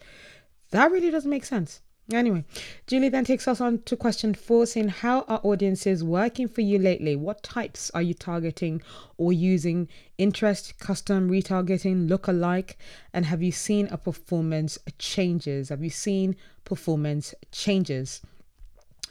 That 0.72 0.91
really 0.91 1.12
doesn't 1.12 1.29
make 1.29 1.46
sense. 1.46 1.82
Anyway, 2.14 2.46
Julie 2.86 3.10
then 3.10 3.26
takes 3.26 3.50
us 3.50 3.60
on 3.60 3.82
to 3.82 3.98
question 3.98 4.34
four, 4.34 4.66
saying, 4.66 4.88
How 4.88 5.24
are 5.24 5.42
audiences 5.44 6.06
working 6.06 6.48
for 6.48 6.62
you 6.62 6.80
lately? 6.80 7.18
What 7.18 7.44
types 7.44 7.92
are 7.94 8.02
you 8.02 8.14
targeting 8.14 8.82
or 9.18 9.34
using? 9.34 9.90
Interest, 10.18 10.80
custom, 10.80 11.30
retargeting, 11.30 12.08
look 12.08 12.28
alike? 12.28 12.78
And 13.14 13.26
have 13.26 13.44
you 13.44 13.52
seen 13.52 13.88
a 13.88 13.98
performance 13.98 14.78
changes? 14.98 15.68
Have 15.68 15.84
you 15.84 15.90
seen 15.90 16.38
performance 16.64 17.36
changes? 17.52 18.22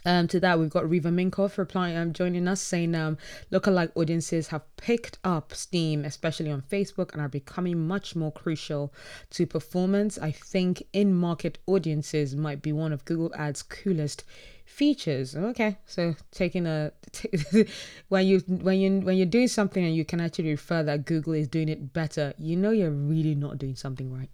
Um, 0.07 0.25
to 0.29 0.39
that, 0.39 0.57
we've 0.57 0.69
got 0.69 0.89
Riva 0.89 1.09
Minkoff 1.09 1.57
replying, 1.57 1.97
um, 1.97 2.13
joining 2.13 2.47
us, 2.47 2.61
saying 2.61 2.95
um, 2.95 3.17
lookalike 3.51 3.91
audiences 3.93 4.47
have 4.47 4.63
picked 4.77 5.17
up 5.25 5.53
steam, 5.53 6.05
especially 6.05 6.49
on 6.49 6.61
Facebook, 6.61 7.11
and 7.11 7.21
are 7.21 7.27
becoming 7.27 7.85
much 7.85 8.15
more 8.15 8.31
crucial 8.31 8.93
to 9.31 9.45
performance. 9.45 10.17
I 10.17 10.31
think 10.31 10.83
in 10.93 11.13
market 11.13 11.57
audiences 11.67 12.37
might 12.37 12.61
be 12.61 12.71
one 12.71 12.93
of 12.93 13.03
Google 13.03 13.35
Ads' 13.35 13.63
coolest 13.63 14.23
features. 14.63 15.35
Okay, 15.35 15.77
so 15.85 16.15
taking 16.31 16.65
a 16.65 16.93
t- 17.11 17.67
when 18.07 18.25
you 18.25 18.39
when 18.47 18.79
you 18.79 19.01
when 19.01 19.17
you're 19.17 19.25
doing 19.25 19.49
something 19.49 19.83
and 19.83 19.93
you 19.93 20.05
can 20.05 20.21
actually 20.21 20.51
refer 20.51 20.83
that 20.83 21.03
Google 21.03 21.33
is 21.33 21.49
doing 21.49 21.67
it 21.67 21.91
better, 21.91 22.33
you 22.37 22.55
know 22.55 22.71
you're 22.71 22.91
really 22.91 23.35
not 23.35 23.57
doing 23.57 23.75
something 23.75 24.13
right. 24.13 24.29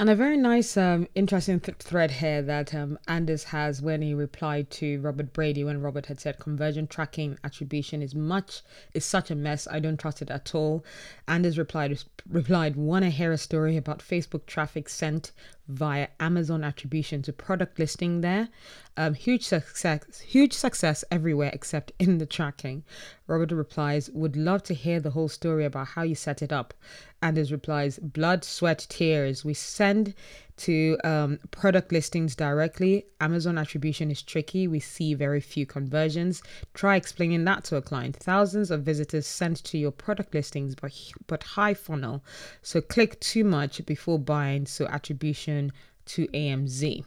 And 0.00 0.08
a 0.08 0.14
very 0.14 0.36
nice, 0.36 0.76
um, 0.76 1.08
interesting 1.16 1.58
th- 1.58 1.78
thread 1.78 2.12
here 2.12 2.40
that 2.40 2.72
um, 2.72 3.00
Anders 3.08 3.42
has 3.42 3.82
when 3.82 4.00
he 4.00 4.14
replied 4.14 4.70
to 4.70 5.00
Robert 5.00 5.32
Brady 5.32 5.64
when 5.64 5.82
Robert 5.82 6.06
had 6.06 6.20
said 6.20 6.38
conversion 6.38 6.86
tracking 6.86 7.36
attribution 7.42 8.00
is 8.00 8.14
much 8.14 8.62
is 8.94 9.04
such 9.04 9.28
a 9.28 9.34
mess. 9.34 9.66
I 9.68 9.80
don't 9.80 9.98
trust 9.98 10.22
it 10.22 10.30
at 10.30 10.54
all. 10.54 10.84
Anders 11.26 11.58
replied 11.58 11.98
replied, 12.28 12.76
"Want 12.76 13.06
to 13.06 13.10
hear 13.10 13.32
a 13.32 13.36
story 13.38 13.76
about 13.76 13.98
Facebook 13.98 14.46
traffic 14.46 14.88
sent 14.88 15.32
via 15.68 16.08
Amazon 16.18 16.64
attribution 16.64 17.20
to 17.22 17.32
product 17.32 17.78
listing 17.78 18.20
there. 18.22 18.48
Um, 18.96 19.14
huge 19.14 19.44
success, 19.44 20.20
huge 20.20 20.52
success 20.52 21.04
everywhere 21.10 21.50
except 21.52 21.92
in 21.98 22.18
the 22.18 22.26
tracking. 22.26 22.84
Robert 23.28 23.52
replies, 23.52 24.08
would 24.10 24.36
love 24.36 24.62
to 24.64 24.74
hear 24.74 25.00
the 25.00 25.10
whole 25.10 25.28
story 25.28 25.66
about 25.66 25.88
how 25.88 26.02
you 26.02 26.14
set 26.14 26.40
it 26.40 26.50
up. 26.50 26.72
Anders 27.20 27.52
replies, 27.52 27.98
blood, 27.98 28.42
sweat, 28.42 28.86
tears. 28.88 29.44
We 29.44 29.52
send 29.52 30.14
to 30.56 30.96
um, 31.04 31.38
product 31.50 31.92
listings 31.92 32.34
directly. 32.34 33.04
Amazon 33.20 33.58
attribution 33.58 34.10
is 34.10 34.22
tricky. 34.22 34.66
We 34.66 34.80
see 34.80 35.12
very 35.12 35.42
few 35.42 35.66
conversions. 35.66 36.42
Try 36.72 36.96
explaining 36.96 37.44
that 37.44 37.64
to 37.64 37.76
a 37.76 37.82
client. 37.82 38.16
Thousands 38.16 38.70
of 38.70 38.82
visitors 38.82 39.26
sent 39.26 39.62
to 39.64 39.76
your 39.76 39.92
product 39.92 40.34
listings, 40.34 40.74
but 40.74 40.92
but 41.26 41.42
high 41.42 41.74
funnel. 41.74 42.24
So 42.62 42.80
click 42.80 43.20
too 43.20 43.44
much 43.44 43.84
before 43.84 44.18
buying. 44.18 44.64
So 44.64 44.86
attribution 44.86 45.70
to 46.06 46.26
AMZ. 46.28 47.04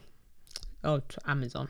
Oh, 0.83 0.99
to 0.99 1.29
Amazon. 1.29 1.69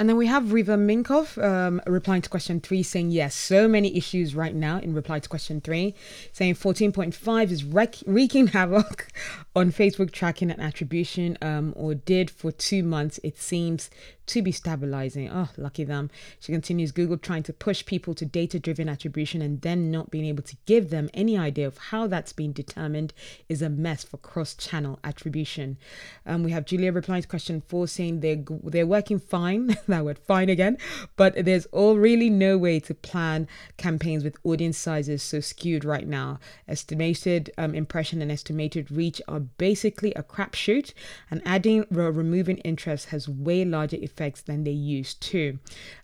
And 0.00 0.08
then 0.08 0.16
we 0.16 0.28
have 0.28 0.54
Riva 0.54 0.78
Minkoff 0.78 1.36
um, 1.44 1.82
replying 1.86 2.22
to 2.22 2.30
question 2.30 2.58
three, 2.58 2.82
saying, 2.82 3.10
Yes, 3.10 3.34
so 3.34 3.68
many 3.68 3.94
issues 3.94 4.34
right 4.34 4.54
now 4.54 4.78
in 4.78 4.94
reply 4.94 5.18
to 5.18 5.28
question 5.28 5.60
three, 5.60 5.94
saying 6.32 6.54
14.5 6.54 7.50
is 7.50 7.64
wreak- 7.64 8.02
wreaking 8.06 8.46
havoc 8.56 9.08
on 9.54 9.70
Facebook 9.70 10.10
tracking 10.10 10.50
and 10.50 10.58
attribution, 10.58 11.36
um, 11.42 11.74
or 11.76 11.94
did 11.94 12.30
for 12.30 12.50
two 12.50 12.82
months. 12.82 13.20
It 13.22 13.36
seems 13.38 13.90
to 14.30 14.42
be 14.42 14.52
stabilizing. 14.52 15.28
Oh, 15.28 15.48
lucky 15.56 15.82
them. 15.82 16.08
She 16.38 16.52
continues 16.52 16.92
Google 16.92 17.18
trying 17.18 17.42
to 17.42 17.52
push 17.52 17.84
people 17.84 18.14
to 18.14 18.24
data 18.24 18.60
driven 18.60 18.88
attribution 18.88 19.42
and 19.42 19.60
then 19.62 19.90
not 19.90 20.10
being 20.10 20.24
able 20.24 20.44
to 20.44 20.56
give 20.66 20.90
them 20.90 21.10
any 21.12 21.36
idea 21.36 21.66
of 21.66 21.78
how 21.78 22.06
that's 22.06 22.32
been 22.32 22.52
determined 22.52 23.12
is 23.48 23.60
a 23.60 23.68
mess 23.68 24.04
for 24.04 24.18
cross 24.18 24.54
channel 24.54 25.00
attribution. 25.02 25.78
Um, 26.24 26.44
we 26.44 26.52
have 26.52 26.64
Julia 26.64 26.92
replying 26.92 27.22
to 27.22 27.28
question 27.28 27.60
four 27.66 27.88
saying 27.88 28.20
they're, 28.20 28.44
they're 28.62 28.86
working 28.86 29.18
fine. 29.18 29.76
that 29.88 30.04
word 30.04 30.20
fine 30.20 30.48
again, 30.48 30.78
but 31.16 31.44
there's 31.44 31.66
all 31.66 31.96
really 31.96 32.30
no 32.30 32.56
way 32.56 32.78
to 32.78 32.94
plan 32.94 33.48
campaigns 33.78 34.22
with 34.22 34.38
audience 34.44 34.78
sizes 34.78 35.24
so 35.24 35.40
skewed 35.40 35.84
right 35.84 36.06
now. 36.06 36.38
Estimated 36.68 37.50
um, 37.58 37.74
impression 37.74 38.22
and 38.22 38.30
estimated 38.30 38.92
reach 38.92 39.20
are 39.26 39.40
basically 39.40 40.14
a 40.14 40.22
crapshoot, 40.22 40.92
and 41.32 41.42
adding 41.44 41.84
or 41.96 42.12
removing 42.12 42.58
interest 42.58 43.06
has 43.06 43.28
way 43.28 43.64
larger 43.64 43.96
effects 43.96 44.19
effects 44.20 44.42
than 44.42 44.64
they 44.64 44.70
used 44.70 45.20
to. 45.22 45.58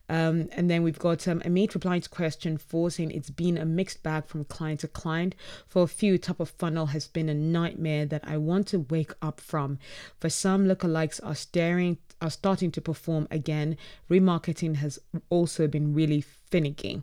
Um, 0.08 0.48
and 0.52 0.70
then 0.70 0.82
we've 0.82 0.98
got 0.98 1.28
um, 1.28 1.40
Amit 1.40 1.74
replying 1.74 2.00
to 2.00 2.08
question 2.08 2.56
four 2.56 2.90
saying 2.90 3.10
it's 3.10 3.30
been 3.30 3.58
a 3.58 3.66
mixed 3.66 4.02
bag 4.02 4.26
from 4.26 4.44
client 4.44 4.80
to 4.80 4.88
client. 4.88 5.34
For 5.66 5.82
a 5.82 5.88
few, 5.88 6.16
top 6.16 6.40
of 6.40 6.48
funnel 6.48 6.86
has 6.86 7.08
been 7.08 7.28
a 7.28 7.34
nightmare 7.34 8.06
that 8.06 8.24
I 8.26 8.38
want 8.38 8.68
to 8.68 8.86
wake 8.88 9.12
up 9.20 9.40
from. 9.40 9.78
For 10.18 10.30
some, 10.30 10.66
lookalikes 10.66 11.20
are 11.22 11.34
staring 11.34 11.98
are 12.22 12.30
starting 12.30 12.70
to 12.72 12.80
perform 12.80 13.28
again. 13.30 13.76
Remarketing 14.08 14.76
has 14.76 14.98
also 15.28 15.68
been 15.68 15.92
really 15.92 16.22
finicky. 16.22 17.02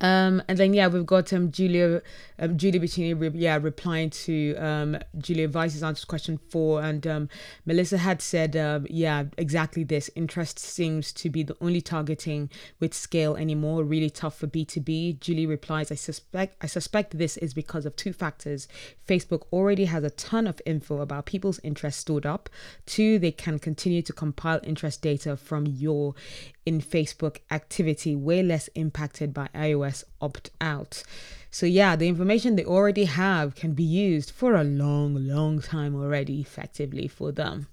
Um, 0.00 0.42
and 0.48 0.56
then 0.56 0.72
yeah, 0.72 0.88
we've 0.88 1.04
got 1.04 1.32
um 1.32 1.50
Julia 1.50 2.00
um, 2.38 2.56
Julia 2.56 2.80
Bettini 2.80 3.20
re- 3.20 3.30
yeah 3.34 3.58
replying 3.60 4.10
to 4.10 4.56
um 4.56 4.98
Julia 5.18 5.46
Vice's 5.48 5.82
answer 5.82 6.02
to 6.02 6.06
question 6.06 6.38
four, 6.48 6.82
and 6.82 7.06
um 7.06 7.28
Melissa 7.66 7.98
had 7.98 8.22
said 8.22 8.56
um 8.56 8.86
yeah 8.88 9.24
exactly 9.36 9.84
this. 9.84 10.10
Interest 10.16 10.58
seems 10.58 11.12
to 11.12 11.28
be 11.28 11.42
the 11.42 11.56
only 11.60 11.80
targeting 11.80 12.50
with 12.80 12.94
scale 12.94 13.36
anymore. 13.36 13.84
Really 13.84 14.10
tough 14.10 14.38
for 14.38 14.46
B 14.46 14.64
two 14.64 14.80
B. 14.80 15.18
Julie 15.20 15.46
replies, 15.46 15.92
I 15.92 15.96
suspect 15.96 16.56
I 16.62 16.66
suspect 16.66 17.18
this 17.18 17.36
is 17.36 17.52
because 17.52 17.84
of 17.84 17.94
two 17.96 18.12
factors. 18.12 18.68
Facebook 19.06 19.42
already 19.52 19.84
has 19.86 20.04
a 20.04 20.10
ton 20.10 20.46
of 20.46 20.62
info 20.64 21.00
about 21.00 21.26
people's 21.26 21.60
interest 21.62 21.98
stored 22.00 22.24
up. 22.24 22.48
Two, 22.86 23.18
they 23.18 23.32
can 23.32 23.58
continue 23.58 24.02
to 24.02 24.12
compile 24.12 24.60
interest 24.62 25.02
data 25.02 25.36
from 25.36 25.66
your 25.66 26.14
in 26.66 26.80
Facebook 26.80 27.38
activity, 27.50 28.14
way 28.14 28.42
less 28.42 28.68
impacted 28.74 29.32
by 29.32 29.48
iOS 29.54 30.04
opt 30.20 30.50
out. 30.60 31.02
So, 31.50 31.66
yeah, 31.66 31.96
the 31.96 32.08
information 32.08 32.56
they 32.56 32.64
already 32.64 33.04
have 33.06 33.54
can 33.54 33.72
be 33.72 33.82
used 33.82 34.30
for 34.30 34.54
a 34.54 34.64
long, 34.64 35.26
long 35.26 35.60
time 35.60 35.94
already 35.96 36.40
effectively 36.40 37.08
for 37.08 37.32
them. 37.32 37.66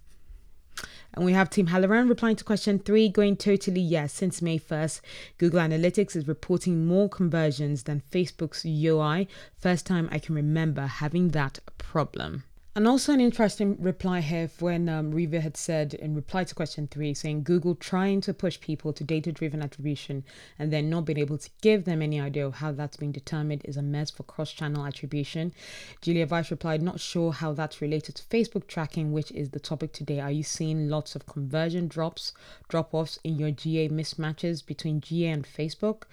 And 1.13 1.25
we 1.25 1.34
have 1.34 1.50
Tim 1.50 1.67
Halloran 1.67 2.08
replying 2.08 2.36
to 2.36 2.44
question 2.44 2.79
three, 2.79 3.10
going 3.10 3.38
totally 3.38 3.82
yes. 3.82 4.13
Since 4.13 4.41
May 4.41 4.60
1st, 4.60 5.01
Google 5.38 5.62
Analytics 5.62 6.15
is 6.15 6.27
reporting 6.27 6.86
more 6.86 7.10
conversions 7.10 7.84
than 7.84 8.03
Facebook's 8.12 8.63
UI. 8.65 9.27
First 9.58 9.86
time 9.86 10.10
I 10.12 10.20
can 10.20 10.36
remember 10.36 10.86
having 10.86 11.29
that 11.29 11.60
problem. 11.77 12.44
And 12.77 12.88
also 12.88 13.12
an 13.12 13.19
interesting 13.19 13.75
reply 13.79 14.22
here 14.22 14.51
when 14.60 14.88
um, 14.88 15.10
Riva 15.10 15.41
had 15.41 15.57
said 15.57 15.96
in 15.96 16.13
reply 16.13 16.43
to 16.43 16.53
question 16.53 16.88
three, 16.88 17.15
saying 17.15 17.41
Google 17.41 17.74
trying 17.74 18.22
to 18.22 18.36
push 18.36 18.62
people 18.62 18.93
to 18.93 19.03
data-driven 19.03 19.63
attribution 19.63 20.24
and 20.60 20.72
then 20.72 20.88
not 20.88 21.03
being 21.03 21.17
able 21.17 21.39
to 21.39 21.50
give 21.62 21.86
them 21.86 22.03
any 22.03 22.22
idea 22.22 22.46
of 22.46 22.53
how 22.53 22.72
that's 22.72 22.98
being 22.98 23.12
determined 23.12 23.63
is 23.65 23.77
a 23.77 23.81
mess 23.81 24.12
for 24.12 24.22
cross-channel 24.22 24.86
attribution. 24.86 25.53
Julia 26.01 26.27
Weiss 26.27 26.51
replied, 26.51 26.84
not 26.84 27.00
sure 27.00 27.31
how 27.31 27.51
that's 27.51 27.81
related 27.81 28.13
to 28.13 28.24
Facebook 28.25 28.67
tracking, 28.67 29.12
which 29.12 29.31
is 29.31 29.50
the 29.50 29.60
topic 29.60 29.91
today. 29.91 30.19
Are 30.19 30.29
you 30.29 30.43
seeing 30.43 30.88
lots 30.88 31.15
of 31.15 31.25
conversion 31.25 31.88
drops, 31.88 32.34
drop-offs 32.67 33.17
in 33.24 33.39
your 33.39 33.50
GA 33.50 33.89
mismatches 33.89 34.63
between 34.63 35.01
GA 35.01 35.29
and 35.29 35.48
Facebook? 35.48 36.03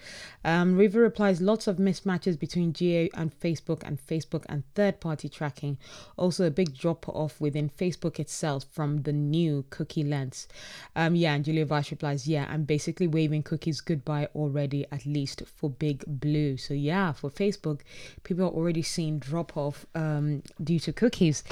Um, 0.43 0.75
Riva 0.75 0.97
replies, 0.97 1.41
lots 1.41 1.67
of 1.67 1.77
mismatches 1.77 2.39
between 2.39 2.73
GA 2.73 3.07
and 3.13 3.39
Facebook 3.39 3.83
and 3.83 4.03
Facebook 4.03 4.45
and 4.49 4.63
third-party 4.73 5.29
tracking. 5.29 5.77
Also 6.17 6.54
big 6.55 6.77
drop 6.77 7.07
off 7.09 7.39
within 7.41 7.69
Facebook 7.69 8.19
itself 8.19 8.65
from 8.71 9.03
the 9.03 9.13
new 9.13 9.65
cookie 9.69 10.03
lens. 10.03 10.47
Um, 10.95 11.15
yeah, 11.15 11.33
and 11.33 11.45
Julia 11.45 11.65
Vash 11.65 11.91
replies, 11.91 12.27
yeah, 12.27 12.47
I'm 12.49 12.63
basically 12.63 13.07
waving 13.07 13.43
cookies 13.43 13.81
goodbye 13.81 14.27
already, 14.35 14.85
at 14.91 15.05
least 15.05 15.43
for 15.45 15.69
Big 15.69 16.03
Blue. 16.07 16.57
So 16.57 16.73
yeah, 16.73 17.11
for 17.11 17.29
Facebook, 17.29 17.81
people 18.23 18.45
are 18.45 18.49
already 18.49 18.81
seeing 18.81 19.19
drop 19.19 19.57
off 19.57 19.85
um, 19.95 20.43
due 20.63 20.79
to 20.79 20.93
cookies. 20.93 21.43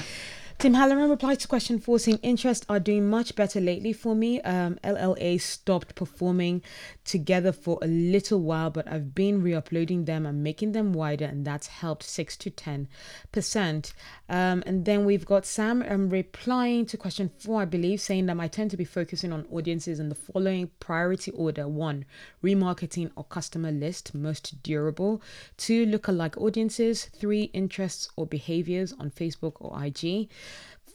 Tim 0.64 0.76
Halloran 0.76 1.10
replied 1.10 1.42
to 1.42 1.48
question 1.50 1.78
four 1.78 2.00
saying 2.00 2.20
interest 2.24 2.66
are 2.70 2.80
doing 2.80 3.10
much 3.10 3.36
better 3.36 3.60
lately 3.60 3.92
for 3.92 4.16
me. 4.16 4.40
Um, 4.44 4.80
LLA 4.82 5.42
stopped 5.42 5.94
performing 5.94 6.62
together 7.04 7.52
for 7.52 7.80
a 7.82 7.88
little 7.88 8.40
while, 8.40 8.70
but 8.70 8.88
I've 8.88 9.14
been 9.14 9.44
re-uploading 9.44 10.06
them 10.06 10.26
and 10.26 10.42
making 10.42 10.72
them 10.72 10.94
wider, 10.94 11.26
and 11.26 11.44
that's 11.44 11.68
helped 11.68 12.04
six 12.04 12.38
to 12.38 12.50
ten 12.50 12.88
percent. 13.34 13.94
Um, 14.30 14.64
and 14.66 14.86
then 14.86 15.04
we've 15.04 15.26
got 15.26 15.46
Sam 15.46 15.84
um, 15.86 16.10
replying 16.10 16.86
to 16.86 16.96
question 16.96 17.30
four, 17.40 17.64
I 17.64 17.66
believe, 17.66 18.00
saying 18.00 18.28
that 18.28 18.40
I 18.40 18.48
tend 18.48 18.72
to 18.72 18.78
be 18.78 18.86
focusing 18.86 19.34
on 19.34 19.46
audiences 19.52 20.00
in 20.00 20.08
the 20.08 20.16
following 20.16 20.72
priority 20.80 21.32
order: 21.32 21.68
one, 21.68 22.06
remarketing 22.42 23.12
or 23.18 23.26
customer 23.26 23.74
list, 23.74 24.16
most 24.16 24.64
durable; 24.64 25.22
two, 25.58 25.86
lookalike 25.86 26.38
audiences; 26.38 27.04
three, 27.04 27.52
interests 27.52 28.08
or 28.16 28.26
behaviors 28.26 28.94
on 28.94 29.12
Facebook 29.12 29.56
or 29.60 29.84
IG 29.84 30.30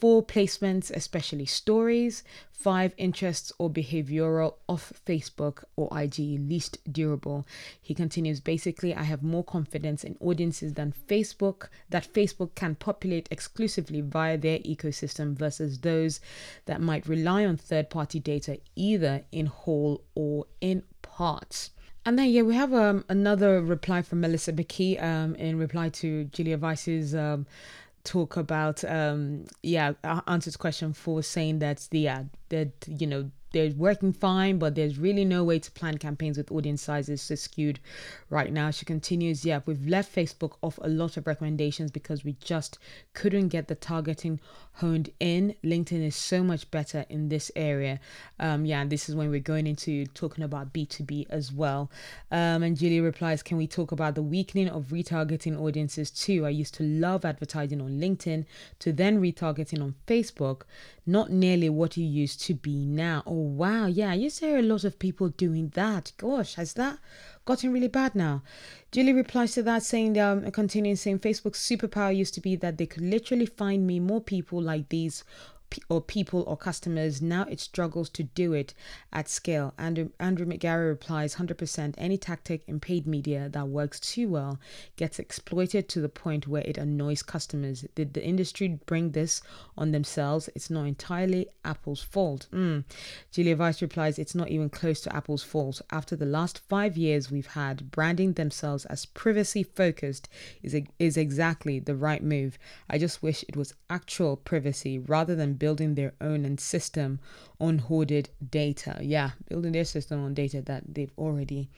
four 0.00 0.24
placements, 0.24 0.90
especially 0.90 1.46
stories, 1.46 2.22
five 2.52 2.92
interests 2.96 3.52
or 3.58 3.70
behavioral 3.70 4.54
off 4.68 4.92
Facebook 5.06 5.62
or 5.76 5.88
IG, 5.96 6.18
least 6.48 6.78
durable. 6.92 7.46
He 7.80 7.94
continues 7.94 8.40
basically, 8.40 8.94
I 8.94 9.04
have 9.04 9.22
more 9.22 9.44
confidence 9.44 10.02
in 10.02 10.16
audiences 10.20 10.74
than 10.74 10.92
Facebook, 11.08 11.68
that 11.90 12.12
Facebook 12.12 12.54
can 12.54 12.74
populate 12.74 13.28
exclusively 13.30 14.00
via 14.00 14.36
their 14.36 14.58
ecosystem 14.60 15.34
versus 15.34 15.80
those 15.80 16.20
that 16.66 16.80
might 16.80 17.06
rely 17.06 17.44
on 17.44 17.56
third 17.56 17.90
party 17.90 18.18
data 18.18 18.58
either 18.74 19.22
in 19.30 19.46
whole 19.46 20.02
or 20.14 20.46
in 20.60 20.82
parts. 21.02 21.70
And 22.04 22.18
then, 22.18 22.30
yeah, 22.30 22.42
we 22.42 22.54
have 22.54 22.72
um, 22.72 23.04
another 23.08 23.60
reply 23.60 24.02
from 24.02 24.20
Melissa 24.20 24.52
McKee 24.52 25.02
um, 25.02 25.34
in 25.34 25.58
reply 25.58 25.90
to 25.90 26.24
Julia 26.24 26.56
Vice's 26.56 27.14
um, 27.14 27.46
talk 28.08 28.38
about 28.38 28.82
um 28.84 29.44
yeah 29.62 29.92
answers 30.26 30.56
question 30.56 30.94
four 30.94 31.22
saying 31.22 31.58
that 31.58 31.86
the 31.90 32.00
yeah 32.00 32.24
that 32.48 32.72
you 32.86 33.06
know 33.06 33.30
they're 33.52 33.70
working 33.70 34.12
fine, 34.12 34.58
but 34.58 34.74
there's 34.74 34.98
really 34.98 35.24
no 35.24 35.44
way 35.44 35.58
to 35.58 35.70
plan 35.70 35.98
campaigns 35.98 36.36
with 36.36 36.52
audience 36.52 36.82
sizes 36.82 37.22
so 37.22 37.34
skewed 37.34 37.80
right 38.30 38.52
now. 38.52 38.70
She 38.70 38.84
continues, 38.84 39.44
yeah, 39.44 39.60
we've 39.66 39.86
left 39.86 40.14
Facebook 40.14 40.56
off 40.62 40.78
a 40.82 40.88
lot 40.88 41.16
of 41.16 41.26
recommendations 41.26 41.90
because 41.90 42.24
we 42.24 42.32
just 42.34 42.78
couldn't 43.14 43.48
get 43.48 43.68
the 43.68 43.74
targeting 43.74 44.40
honed 44.74 45.10
in. 45.18 45.54
LinkedIn 45.64 46.04
is 46.04 46.16
so 46.16 46.42
much 46.42 46.70
better 46.70 47.04
in 47.08 47.28
this 47.28 47.50
area. 47.56 48.00
Um, 48.38 48.64
yeah, 48.64 48.84
this 48.84 49.08
is 49.08 49.14
when 49.14 49.30
we're 49.30 49.40
going 49.40 49.66
into 49.66 50.06
talking 50.06 50.44
about 50.44 50.72
B2B 50.72 51.26
as 51.30 51.52
well. 51.52 51.90
Um, 52.30 52.62
and 52.62 52.76
Julie 52.76 53.00
replies, 53.00 53.42
Can 53.42 53.56
we 53.56 53.66
talk 53.66 53.92
about 53.92 54.14
the 54.14 54.22
weakening 54.22 54.68
of 54.68 54.86
retargeting 54.86 55.58
audiences 55.58 56.10
too? 56.10 56.46
I 56.46 56.50
used 56.50 56.74
to 56.74 56.82
love 56.82 57.24
advertising 57.24 57.80
on 57.80 58.00
LinkedIn 58.00 58.44
to 58.80 58.92
then 58.92 59.20
retargeting 59.20 59.82
on 59.82 59.94
Facebook, 60.06 60.62
not 61.06 61.30
nearly 61.30 61.68
what 61.68 61.96
you 61.96 62.04
used 62.04 62.40
to 62.42 62.54
be 62.54 62.84
now. 62.84 63.22
Oh, 63.26 63.37
wow. 63.38 63.86
Yeah, 63.86 64.14
you 64.14 64.30
see 64.30 64.54
a 64.54 64.62
lot 64.62 64.84
of 64.84 64.98
people 64.98 65.28
doing 65.28 65.70
that. 65.74 66.12
Gosh, 66.16 66.54
has 66.54 66.74
that 66.74 66.98
gotten 67.44 67.72
really 67.72 67.88
bad 67.88 68.14
now. 68.14 68.42
Julie 68.92 69.12
replies 69.12 69.52
to 69.52 69.62
that 69.62 69.82
saying, 69.82 70.18
um, 70.18 70.50
continuing 70.50 70.96
saying, 70.96 71.20
Facebook's 71.20 71.66
superpower 71.66 72.14
used 72.14 72.34
to 72.34 72.40
be 72.40 72.56
that 72.56 72.78
they 72.78 72.86
could 72.86 73.02
literally 73.02 73.46
find 73.46 73.86
me 73.86 74.00
more 74.00 74.20
people 74.20 74.60
like 74.60 74.88
these 74.88 75.24
or 75.88 76.00
people 76.00 76.44
or 76.46 76.56
customers. 76.56 77.20
Now 77.22 77.44
it 77.44 77.60
struggles 77.60 78.08
to 78.10 78.22
do 78.22 78.52
it 78.52 78.74
at 79.12 79.28
scale. 79.28 79.74
Andrew, 79.78 80.10
Andrew 80.18 80.46
McGarry 80.46 80.88
replies 80.88 81.36
100% 81.36 81.94
any 81.96 82.16
tactic 82.16 82.62
in 82.66 82.80
paid 82.80 83.06
media 83.06 83.48
that 83.50 83.68
works 83.68 84.00
too 84.00 84.28
well 84.28 84.58
gets 84.96 85.18
exploited 85.18 85.88
to 85.88 86.00
the 86.00 86.08
point 86.08 86.46
where 86.46 86.62
it 86.62 86.78
annoys 86.78 87.22
customers. 87.22 87.84
Did 87.94 88.14
the 88.14 88.24
industry 88.24 88.78
bring 88.86 89.12
this 89.12 89.42
on 89.76 89.92
themselves? 89.92 90.48
It's 90.54 90.70
not 90.70 90.86
entirely 90.86 91.48
Apple's 91.64 92.02
fault. 92.02 92.46
Mm. 92.52 92.84
Julia 93.30 93.56
Weiss 93.56 93.82
replies 93.82 94.18
it's 94.18 94.34
not 94.34 94.48
even 94.48 94.70
close 94.70 95.00
to 95.02 95.14
Apple's 95.14 95.42
fault. 95.42 95.82
After 95.90 96.16
the 96.16 96.26
last 96.26 96.60
five 96.68 96.96
years 96.96 97.30
we've 97.30 97.46
had, 97.48 97.90
branding 97.90 98.32
themselves 98.34 98.84
as 98.86 99.06
privacy 99.06 99.62
focused 99.62 100.28
is, 100.62 100.76
is 100.98 101.16
exactly 101.16 101.78
the 101.78 101.94
right 101.94 102.22
move. 102.22 102.58
I 102.88 102.98
just 102.98 103.22
wish 103.22 103.44
it 103.48 103.56
was 103.56 103.74
actual 103.90 104.36
privacy 104.36 104.98
rather 104.98 105.34
than 105.34 105.54
building 105.58 105.94
their 105.94 106.12
own 106.20 106.44
and 106.44 106.60
system 106.60 107.20
on 107.60 107.78
hoarded 107.78 108.30
data. 108.50 108.98
Yeah, 109.00 109.30
building 109.48 109.72
their 109.72 109.84
system 109.84 110.24
on 110.24 110.34
data 110.34 110.62
that 110.62 110.94
they've 110.94 111.12
already 111.18 111.68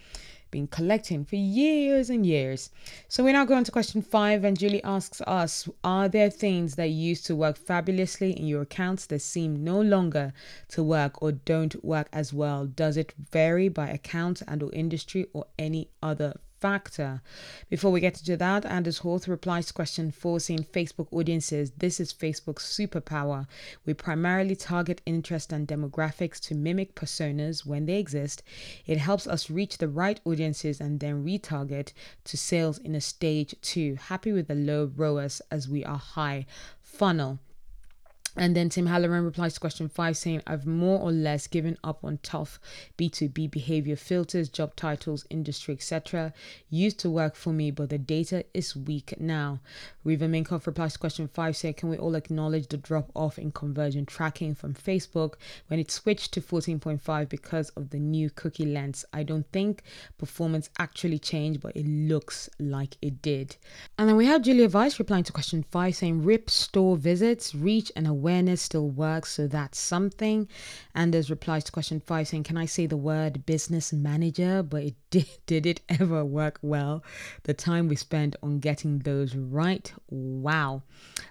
been 0.51 0.67
collecting 0.67 1.25
for 1.25 1.37
years 1.37 2.11
and 2.11 2.27
years. 2.27 2.71
So 3.09 3.25
we 3.25 3.33
now 3.33 3.45
go 3.45 3.55
on 3.55 3.65
to 3.65 3.71
question 3.71 4.03
five, 4.03 4.45
and 4.45 4.59
Julie 4.59 4.83
asks 4.83 5.21
us 5.27 5.69
Are 5.85 6.09
there 6.09 6.31
things 6.31 6.75
that 6.75 6.89
used 6.89 7.27
to 7.27 7.37
work 7.37 7.57
fabulously 7.57 8.33
in 8.33 8.47
your 8.47 8.63
accounts 8.63 9.07
that 9.07 9.21
seem 9.21 9.63
no 9.63 9.81
longer 9.81 10.33
to 10.69 10.83
work 10.83 11.23
or 11.23 11.33
don't 11.33 11.83
work 11.85 12.09
as 12.13 12.33
well? 12.33 12.67
Does 12.67 12.97
it 12.97 13.15
vary 13.31 13.69
by 13.69 13.89
account 13.89 14.43
and 14.49 14.63
or 14.63 14.73
industry 14.73 15.27
or 15.33 15.47
any 15.59 15.89
other 16.03 16.35
factor. 16.61 17.23
Before 17.69 17.91
we 17.91 18.01
get 18.01 18.15
to 18.17 18.37
that, 18.37 18.65
Anders 18.67 19.01
Hjorth 19.01 19.27
replies 19.27 19.67
to 19.67 19.73
question 19.73 20.11
four 20.11 20.41
saying 20.41 20.67
Facebook 20.73 21.09
audiences, 21.11 21.73
this 21.79 21.99
is 21.99 22.13
Facebook's 22.13 22.67
superpower. 22.67 23.47
We 23.87 23.95
primarily 23.95 24.57
target 24.57 25.01
interest 25.07 25.53
and 25.53 25.67
demographics 25.67 26.39
to 26.43 26.55
mimic 26.55 26.95
personas 26.95 27.65
when 27.65 27.87
they 27.87 27.99
exist. 27.99 28.43
It 28.87 28.99
helps 28.99 29.27
us 29.27 29.51
reach 29.51 29.79
the 29.79 29.89
right 29.89 30.21
audiences 30.25 30.81
and 30.81 31.01
then 31.01 31.25
retarget 31.25 31.93
to 32.25 32.37
sales 32.37 32.79
in 32.79 32.95
a 32.95 33.01
stage 33.01 33.55
two. 33.63 33.95
Happy 33.95 34.33
with 34.33 34.49
the 34.49 34.55
low 34.55 34.93
ROAS 34.95 35.41
as 35.51 35.69
we 35.69 35.85
are 35.85 35.99
high 35.99 36.47
funnel. 36.83 37.39
And 38.37 38.55
then 38.55 38.69
Tim 38.69 38.87
Halloran 38.87 39.25
replies 39.25 39.55
to 39.55 39.61
question 39.61 39.89
five 39.89 40.17
saying, 40.17 40.43
I've 40.47 40.67
more 40.67 41.01
or 41.01 41.11
less 41.11 41.47
given 41.47 41.77
up 41.83 42.05
on 42.05 42.19
tough 42.23 42.61
B2B 42.97 43.51
behavior 43.51 43.97
filters, 43.97 44.49
job 44.49 44.77
titles, 44.77 45.27
industry, 45.31 45.75
etc. 45.75 46.33
Used 46.69 46.99
to 47.01 47.11
work 47.11 47.35
for 47.35 47.53
me, 47.53 47.71
but 47.71 47.91
the 47.91 47.99
data 47.99 48.45
is 48.55 48.77
weak 48.77 49.15
now. 49.19 49.61
Riva 50.05 50.27
Minkoff 50.27 50.67
replies 50.67 50.93
to 50.93 50.99
question 50.99 51.29
five 51.29 51.57
saying, 51.57 51.75
Can 51.75 51.89
we 51.89 51.99
all 51.99 52.15
acknowledge 52.15 52.69
the 52.69 52.77
drop 52.77 53.11
off 53.15 53.39
in 53.39 53.51
conversion 53.53 54.07
tracking 54.07 54.55
from 54.55 54.75
Facebook 54.75 55.35
when 55.67 55.81
it 55.81 55.91
switched 55.91 56.33
to 56.33 56.41
14.5 56.41 57.29
because 57.29 57.71
of 57.71 57.91
the 57.91 57.99
new 57.99 58.31
cookie 58.31 58.67
lens? 58.67 59.05
I 59.13 59.23
don't 59.25 59.51
think 59.53 59.83
performance 60.19 60.71
actually 60.79 61.19
changed, 61.19 61.61
but 61.61 61.77
it 61.77 61.87
looks 61.87 62.49
like 62.59 62.97
it 63.03 63.21
did. 63.23 63.57
And 63.99 64.09
then 64.09 64.17
we 64.17 64.27
have 64.27 64.43
Julia 64.43 64.69
Weiss 64.69 64.99
replying 64.99 65.25
to 65.25 65.33
question 65.33 65.65
five 65.71 65.97
saying, 65.97 66.25
RIP 66.25 66.49
store 66.49 66.97
visits, 66.97 67.55
reach 67.55 67.91
and 67.97 68.07
awareness 68.21 68.61
still 68.61 68.89
works, 68.91 69.33
so 69.33 69.47
that's 69.47 69.79
something. 69.79 70.47
Anders 70.95 71.31
replies 71.31 71.65
to 71.65 71.73
question 71.73 72.01
five 72.01 72.29
saying, 72.29 72.43
Can 72.45 72.59
I 72.59 72.67
say 72.67 72.85
the 72.87 72.99
word 72.99 73.47
business 73.47 73.95
manager? 73.95 74.63
But 74.63 74.83
it 74.83 74.95
did, 75.11 75.27
did 75.47 75.65
it 75.67 75.81
ever 75.89 76.23
work 76.25 76.59
well? 76.61 77.03
The 77.45 77.55
time 77.55 77.89
we 77.89 77.97
spent 77.97 78.37
on 78.43 78.59
getting 78.59 78.99
those 78.99 79.35
right, 79.35 79.91
wow. 80.11 80.83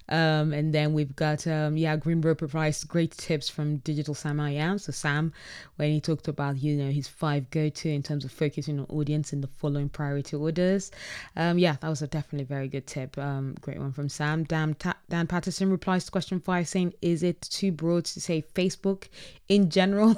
Um, 0.10 0.52
and 0.54 0.74
then 0.74 0.94
we've 0.94 1.16
got, 1.16 1.46
um, 1.46 1.78
yeah, 1.78 1.96
Greenberg 1.96 2.40
provides 2.40 2.84
great 2.84 3.12
tips 3.12 3.48
from 3.48 3.78
Digital 3.78 4.16
Sam 4.16 4.40
I 4.40 4.52
Am. 4.52 4.80
So, 4.80 4.92
Sam, 4.92 5.32
when 5.76 5.92
he 5.92 6.02
talked 6.02 6.28
about, 6.28 6.58
you 6.58 6.76
know, 6.76 6.90
his 6.90 7.08
five 7.08 7.50
go 7.52 7.70
to 7.70 7.90
in 7.90 8.02
terms 8.02 8.26
of 8.26 8.32
focusing 8.32 8.80
on 8.80 8.88
audience 8.90 9.32
in 9.32 9.42
the 9.42 9.48
following 9.48 9.90
priority 9.90 10.36
orders. 10.36 10.90
Um, 11.36 11.60
yeah, 11.60 11.76
that 11.80 11.90
was 11.90 12.02
a 12.02 12.08
definitely 12.08 12.46
very 12.46 12.68
good 12.68 12.88
tip. 12.88 13.18
Um, 13.18 13.56
great 13.62 13.80
one 13.80 13.92
from 13.92 14.10
Sam. 14.10 14.44
Dan, 14.44 14.74
Ta- 14.74 14.98
Dan 15.10 15.28
Patterson 15.28 15.70
replies 15.70 16.06
to 16.06 16.12
question 16.12 16.40
five 16.40 16.68
saying, 16.68 16.79
Is 17.02 17.24
it 17.24 17.42
too 17.42 17.72
broad 17.72 18.06
to 18.06 18.22
say 18.22 18.44
Facebook 18.56 19.08
in 19.48 19.70
general? 19.70 20.16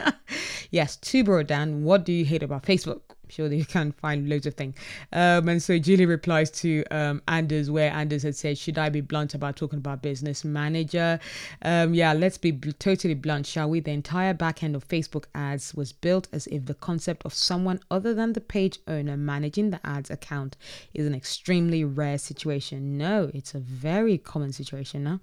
yes, 0.70 0.96
too 0.96 1.24
broad, 1.24 1.46
Dan. 1.48 1.84
What 1.84 2.04
do 2.04 2.12
you 2.12 2.24
hate 2.24 2.42
about 2.42 2.64
Facebook? 2.64 3.02
Sure 3.32 3.48
that 3.48 3.56
you 3.56 3.64
can 3.64 3.92
find 3.92 4.28
loads 4.28 4.46
of 4.46 4.54
things. 4.54 4.76
Um, 5.12 5.48
and 5.48 5.62
so 5.62 5.78
Julie 5.78 6.06
replies 6.06 6.50
to 6.62 6.84
um, 6.90 7.22
Anders, 7.28 7.70
where 7.70 7.90
Anders 7.90 8.22
had 8.22 8.36
said, 8.36 8.58
Should 8.58 8.78
I 8.78 8.88
be 8.88 9.00
blunt 9.00 9.34
about 9.34 9.56
talking 9.56 9.78
about 9.78 10.02
business 10.02 10.44
manager? 10.44 11.18
Um, 11.62 11.94
yeah, 11.94 12.12
let's 12.12 12.38
be 12.38 12.50
bl- 12.50 12.70
totally 12.78 13.14
blunt, 13.14 13.46
shall 13.46 13.68
we? 13.68 13.80
The 13.80 13.92
entire 13.92 14.34
back 14.34 14.62
end 14.62 14.76
of 14.76 14.86
Facebook 14.88 15.24
ads 15.34 15.74
was 15.74 15.92
built 15.92 16.28
as 16.32 16.46
if 16.48 16.66
the 16.66 16.74
concept 16.74 17.24
of 17.24 17.34
someone 17.34 17.80
other 17.90 18.14
than 18.14 18.32
the 18.32 18.40
page 18.40 18.78
owner 18.86 19.16
managing 19.16 19.70
the 19.70 19.80
ads 19.84 20.10
account 20.10 20.56
is 20.94 21.06
an 21.06 21.14
extremely 21.14 21.84
rare 21.84 22.18
situation. 22.18 22.98
No, 22.98 23.30
it's 23.34 23.54
a 23.54 23.58
very 23.58 24.18
common 24.18 24.52
situation 24.52 25.04
now. 25.04 25.20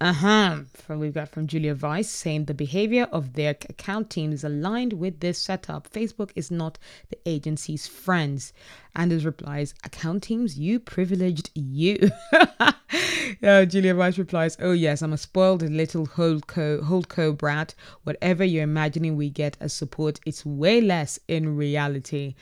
Uh 0.00 0.12
huh. 0.12 0.58
From 0.74 1.00
we've 1.00 1.14
got 1.14 1.28
from 1.28 1.46
Julia 1.46 1.74
Weiss 1.74 2.08
saying 2.10 2.44
the 2.44 2.54
behavior 2.54 3.08
of 3.10 3.34
their 3.34 3.50
account 3.50 4.10
team 4.10 4.32
is 4.32 4.44
aligned 4.44 4.92
with 4.92 5.20
this 5.20 5.38
setup. 5.38 5.90
Facebook 5.90 6.30
is 6.36 6.50
not 6.50 6.78
the 7.10 7.18
agent 7.26 7.47
agency's 7.48 7.86
friends. 7.86 8.52
Anders 8.94 9.24
replies, 9.24 9.72
account 9.82 10.22
teams, 10.24 10.58
you 10.58 10.78
privileged 10.78 11.50
you. 11.54 12.10
uh, 13.42 13.64
Julia 13.64 13.94
Rice 13.94 14.18
replies, 14.18 14.58
oh 14.60 14.72
yes, 14.72 15.00
I'm 15.00 15.14
a 15.14 15.16
spoiled 15.16 15.62
little 15.62 16.06
holdco, 16.06 16.82
holdco 16.82 17.36
brat. 17.36 17.74
Whatever 18.02 18.44
you're 18.44 18.64
imagining 18.64 19.16
we 19.16 19.30
get 19.30 19.56
as 19.60 19.72
support, 19.72 20.20
it's 20.26 20.44
way 20.44 20.82
less 20.82 21.18
in 21.26 21.56
reality. 21.56 22.34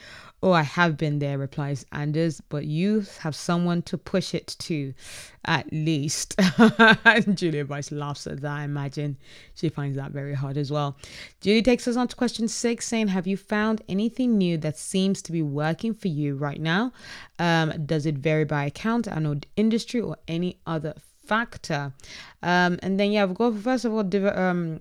Oh, 0.46 0.52
I 0.52 0.62
have 0.62 0.96
been 0.96 1.18
there, 1.18 1.38
replies 1.38 1.84
Anders, 1.90 2.40
but 2.40 2.66
you 2.66 3.04
have 3.18 3.34
someone 3.34 3.82
to 3.82 3.98
push 3.98 4.32
it 4.32 4.54
to, 4.60 4.94
at 5.44 5.66
least. 5.72 6.36
and 7.04 7.36
Julia 7.36 7.64
Rice 7.64 7.90
laughs 7.90 8.28
at 8.28 8.42
that, 8.42 8.52
I 8.52 8.62
imagine. 8.62 9.16
She 9.56 9.68
finds 9.68 9.96
that 9.96 10.12
very 10.12 10.34
hard 10.34 10.56
as 10.56 10.70
well. 10.70 10.98
Julie 11.40 11.62
takes 11.62 11.88
us 11.88 11.96
on 11.96 12.06
to 12.06 12.14
question 12.14 12.46
six, 12.46 12.86
saying, 12.86 13.08
Have 13.08 13.26
you 13.26 13.36
found 13.36 13.82
anything 13.88 14.38
new 14.38 14.56
that 14.58 14.78
seems 14.78 15.20
to 15.22 15.32
be 15.32 15.42
working 15.42 15.92
for 15.92 16.06
you 16.06 16.36
right 16.36 16.60
now? 16.60 16.92
Um, 17.40 17.84
does 17.84 18.06
it 18.06 18.18
vary 18.18 18.44
by 18.44 18.66
account 18.66 19.08
and 19.08 19.44
industry 19.56 20.00
or 20.00 20.16
any 20.28 20.60
other 20.64 20.94
factor? 21.26 21.92
Um, 22.44 22.78
and 22.84 23.00
then, 23.00 23.10
yeah, 23.10 23.24
we'll 23.24 23.34
go 23.34 23.52
first 23.52 23.84
of 23.84 23.92
all, 23.92 24.08
um, 24.38 24.78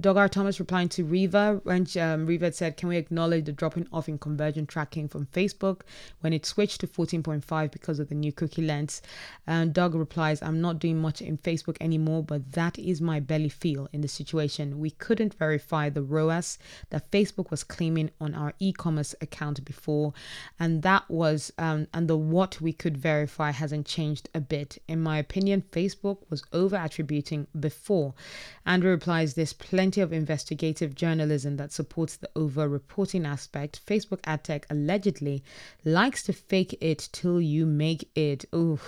Doug 0.00 0.30
Thomas 0.30 0.60
replying 0.60 0.88
to 0.90 1.04
Riva 1.04 1.60
when 1.64 1.84
um, 2.00 2.24
Riva 2.24 2.52
said, 2.52 2.76
Can 2.76 2.88
we 2.88 2.96
acknowledge 2.96 3.46
the 3.46 3.52
dropping 3.52 3.88
off 3.92 4.08
in 4.08 4.16
conversion 4.16 4.64
tracking 4.64 5.08
from 5.08 5.26
Facebook 5.26 5.80
when 6.20 6.32
it 6.32 6.46
switched 6.46 6.80
to 6.82 6.86
14.5 6.86 7.72
because 7.72 7.98
of 7.98 8.08
the 8.08 8.14
new 8.14 8.30
cookie 8.30 8.62
lens? 8.62 9.02
And 9.44 9.74
Doug 9.74 9.96
replies, 9.96 10.40
I'm 10.40 10.60
not 10.60 10.78
doing 10.78 10.98
much 10.98 11.20
in 11.20 11.36
Facebook 11.38 11.76
anymore, 11.80 12.22
but 12.22 12.52
that 12.52 12.78
is 12.78 13.00
my 13.00 13.18
belly 13.18 13.48
feel 13.48 13.88
in 13.92 14.00
the 14.02 14.06
situation. 14.06 14.78
We 14.78 14.90
couldn't 14.90 15.34
verify 15.34 15.90
the 15.90 16.02
ROAS 16.02 16.58
that 16.90 17.10
Facebook 17.10 17.50
was 17.50 17.64
claiming 17.64 18.12
on 18.20 18.36
our 18.36 18.54
e 18.60 18.72
commerce 18.72 19.16
account 19.20 19.64
before, 19.64 20.12
and 20.60 20.82
that 20.82 21.10
was, 21.10 21.52
um, 21.58 21.88
and 21.92 22.06
the 22.06 22.16
what 22.16 22.60
we 22.60 22.72
could 22.72 22.96
verify 22.96 23.50
hasn't 23.50 23.86
changed 23.86 24.28
a 24.32 24.40
bit. 24.40 24.78
In 24.86 25.02
my 25.02 25.18
opinion, 25.18 25.64
Facebook 25.72 26.18
was 26.30 26.44
over 26.52 26.76
attributing 26.76 27.48
before. 27.58 28.14
Andrew 28.64 28.92
replies, 28.92 29.34
There's 29.34 29.52
plenty 29.52 29.87
plenty 29.88 30.02
of 30.02 30.12
investigative 30.12 30.94
journalism 30.94 31.56
that 31.56 31.72
supports 31.72 32.18
the 32.18 32.28
over 32.36 32.68
reporting 32.68 33.24
aspect. 33.24 33.80
Facebook 33.86 34.20
ad 34.24 34.44
tech 34.44 34.66
allegedly 34.68 35.42
likes 35.82 36.22
to 36.22 36.30
fake 36.30 36.76
it 36.82 37.08
till 37.10 37.40
you 37.40 37.64
make 37.64 38.06
it. 38.14 38.44
Ooh, 38.54 38.78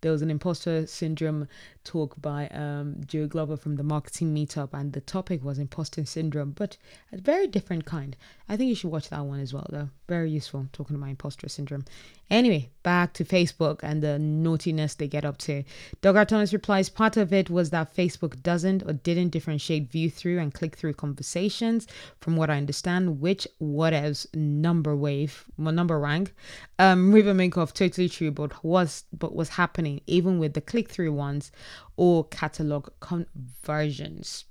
there 0.00 0.12
was 0.12 0.22
an 0.22 0.30
imposter 0.30 0.86
syndrome 0.86 1.48
talk 1.84 2.20
by 2.20 2.48
um, 2.48 2.96
Joe 3.06 3.26
Glover 3.26 3.56
from 3.56 3.76
the 3.76 3.82
marketing 3.82 4.34
meetup, 4.34 4.70
and 4.72 4.92
the 4.92 5.00
topic 5.00 5.42
was 5.42 5.58
imposter 5.58 6.04
syndrome, 6.04 6.50
but 6.50 6.76
a 7.12 7.18
very 7.18 7.46
different 7.46 7.86
kind. 7.86 8.16
I 8.48 8.56
think 8.56 8.68
you 8.68 8.74
should 8.74 8.90
watch 8.90 9.08
that 9.08 9.24
one 9.24 9.40
as 9.40 9.54
well, 9.54 9.66
though. 9.70 9.88
Very 10.08 10.30
useful 10.30 10.66
talking 10.72 10.96
about 10.96 11.10
imposter 11.10 11.48
syndrome. 11.48 11.84
Anyway, 12.28 12.70
back 12.82 13.12
to 13.12 13.24
Facebook 13.24 13.80
and 13.84 14.02
the 14.02 14.18
naughtiness 14.18 14.94
they 14.94 15.06
get 15.06 15.24
up 15.24 15.38
to. 15.38 15.62
Doug 16.02 16.28
Thomas 16.28 16.52
replies 16.52 16.88
part 16.88 17.16
of 17.16 17.32
it 17.32 17.48
was 17.48 17.70
that 17.70 17.94
Facebook 17.94 18.42
doesn't 18.42 18.82
or 18.82 18.94
didn't 18.94 19.30
differentiate 19.30 19.90
view 19.90 20.10
through 20.10 20.40
and 20.40 20.52
click 20.52 20.76
through 20.76 20.94
conversations, 20.94 21.86
from 22.20 22.36
what 22.36 22.50
I 22.50 22.56
understand, 22.56 23.20
which 23.20 23.46
whatevs 23.60 24.26
number 24.34 24.96
wave, 24.96 25.44
number 25.56 25.98
rank. 26.00 26.34
Um, 26.80 27.12
Riva 27.12 27.32
Minkoff, 27.32 27.72
totally 27.72 28.08
true, 28.08 28.32
but 28.32 28.64
was 28.64 29.04
but 29.16 29.34
was 29.34 29.50
happening 29.50 29.85
even 30.06 30.38
with 30.38 30.54
the 30.54 30.60
click 30.60 30.88
through 30.88 31.12
ones 31.12 31.50
or 31.96 32.24
catalog 32.24 32.88
conversions. 33.00 34.44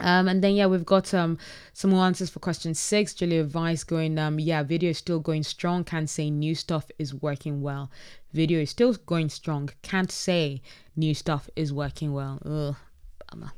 Um, 0.00 0.26
and 0.28 0.42
then 0.42 0.54
yeah, 0.56 0.66
we've 0.66 0.84
got 0.84 1.14
um 1.14 1.38
some 1.72 1.90
more 1.92 2.04
answers 2.04 2.30
for 2.30 2.40
question 2.40 2.74
six. 2.74 3.14
Julia 3.14 3.44
Vice 3.44 3.84
going 3.84 4.18
um 4.18 4.40
yeah, 4.40 4.62
video 4.62 4.90
is 4.90 4.98
still 4.98 5.20
going 5.20 5.44
strong. 5.44 5.84
Can't 5.84 6.10
say 6.10 6.30
new 6.30 6.54
stuff 6.54 6.90
is 6.98 7.14
working 7.14 7.62
well. 7.62 7.90
Video 8.32 8.60
is 8.60 8.70
still 8.70 8.94
going 8.94 9.28
strong. 9.28 9.70
Can't 9.82 10.10
say 10.10 10.60
new 10.96 11.14
stuff 11.14 11.48
is 11.54 11.72
working 11.72 12.12
well. 12.12 12.38
Ugh, 12.44 12.76
bummer. 13.30 13.52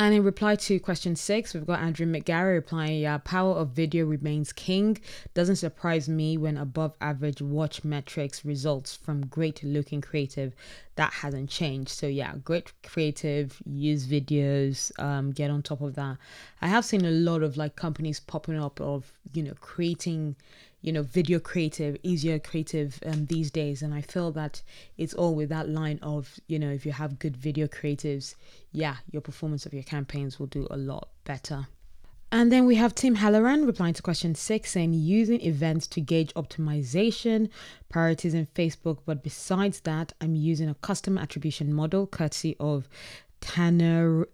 And 0.00 0.14
in 0.14 0.22
reply 0.22 0.54
to 0.54 0.78
question 0.78 1.16
six, 1.16 1.52
we've 1.52 1.66
got 1.66 1.80
Andrew 1.80 2.06
McGarry 2.06 2.54
replying, 2.54 3.00
yeah, 3.00 3.18
power 3.18 3.54
of 3.56 3.70
video 3.70 4.06
remains 4.06 4.52
king. 4.52 4.96
Doesn't 5.34 5.56
surprise 5.56 6.08
me 6.08 6.38
when 6.38 6.56
above 6.56 6.94
average 7.00 7.42
watch 7.42 7.82
metrics 7.82 8.44
results 8.44 8.94
from 8.94 9.26
great 9.26 9.60
looking 9.64 10.00
creative. 10.00 10.54
That 10.94 11.12
hasn't 11.12 11.50
changed. 11.50 11.90
So 11.90 12.06
yeah, 12.06 12.36
great 12.44 12.72
creative, 12.84 13.60
use 13.66 14.06
videos, 14.06 14.96
um, 15.00 15.32
get 15.32 15.50
on 15.50 15.62
top 15.62 15.80
of 15.80 15.96
that. 15.96 16.16
I 16.62 16.68
have 16.68 16.84
seen 16.84 17.04
a 17.04 17.10
lot 17.10 17.42
of 17.42 17.56
like 17.56 17.74
companies 17.74 18.20
popping 18.20 18.56
up 18.56 18.80
of, 18.80 19.12
you 19.32 19.42
know, 19.42 19.54
creating 19.60 20.36
you 20.80 20.92
know 20.92 21.02
video 21.02 21.38
creative 21.38 21.96
easier 22.02 22.38
creative 22.38 22.98
um, 23.06 23.26
these 23.26 23.50
days 23.50 23.82
and 23.82 23.92
i 23.92 24.00
feel 24.00 24.30
that 24.30 24.62
it's 24.96 25.14
all 25.14 25.34
with 25.34 25.48
that 25.48 25.68
line 25.68 25.98
of 26.02 26.38
you 26.46 26.58
know 26.58 26.70
if 26.70 26.86
you 26.86 26.92
have 26.92 27.18
good 27.18 27.36
video 27.36 27.66
creatives 27.66 28.34
yeah 28.72 28.96
your 29.10 29.22
performance 29.22 29.66
of 29.66 29.74
your 29.74 29.82
campaigns 29.82 30.38
will 30.38 30.46
do 30.46 30.66
a 30.70 30.76
lot 30.76 31.08
better 31.24 31.66
and 32.30 32.52
then 32.52 32.66
we 32.66 32.74
have 32.74 32.94
Tim 32.94 33.14
Halloran 33.14 33.64
replying 33.64 33.94
to 33.94 34.02
question 34.02 34.34
six 34.34 34.72
saying 34.72 34.92
using 34.92 35.40
events 35.40 35.86
to 35.86 36.02
gauge 36.02 36.34
optimization 36.34 37.48
priorities 37.88 38.34
in 38.34 38.44
Facebook. 38.44 38.98
But 39.06 39.22
besides 39.22 39.80
that, 39.80 40.12
I'm 40.20 40.34
using 40.34 40.68
a 40.68 40.74
custom 40.74 41.16
attribution 41.16 41.72
model 41.72 42.06
courtesy 42.06 42.54
of 42.60 42.86
Tanner 43.40 44.26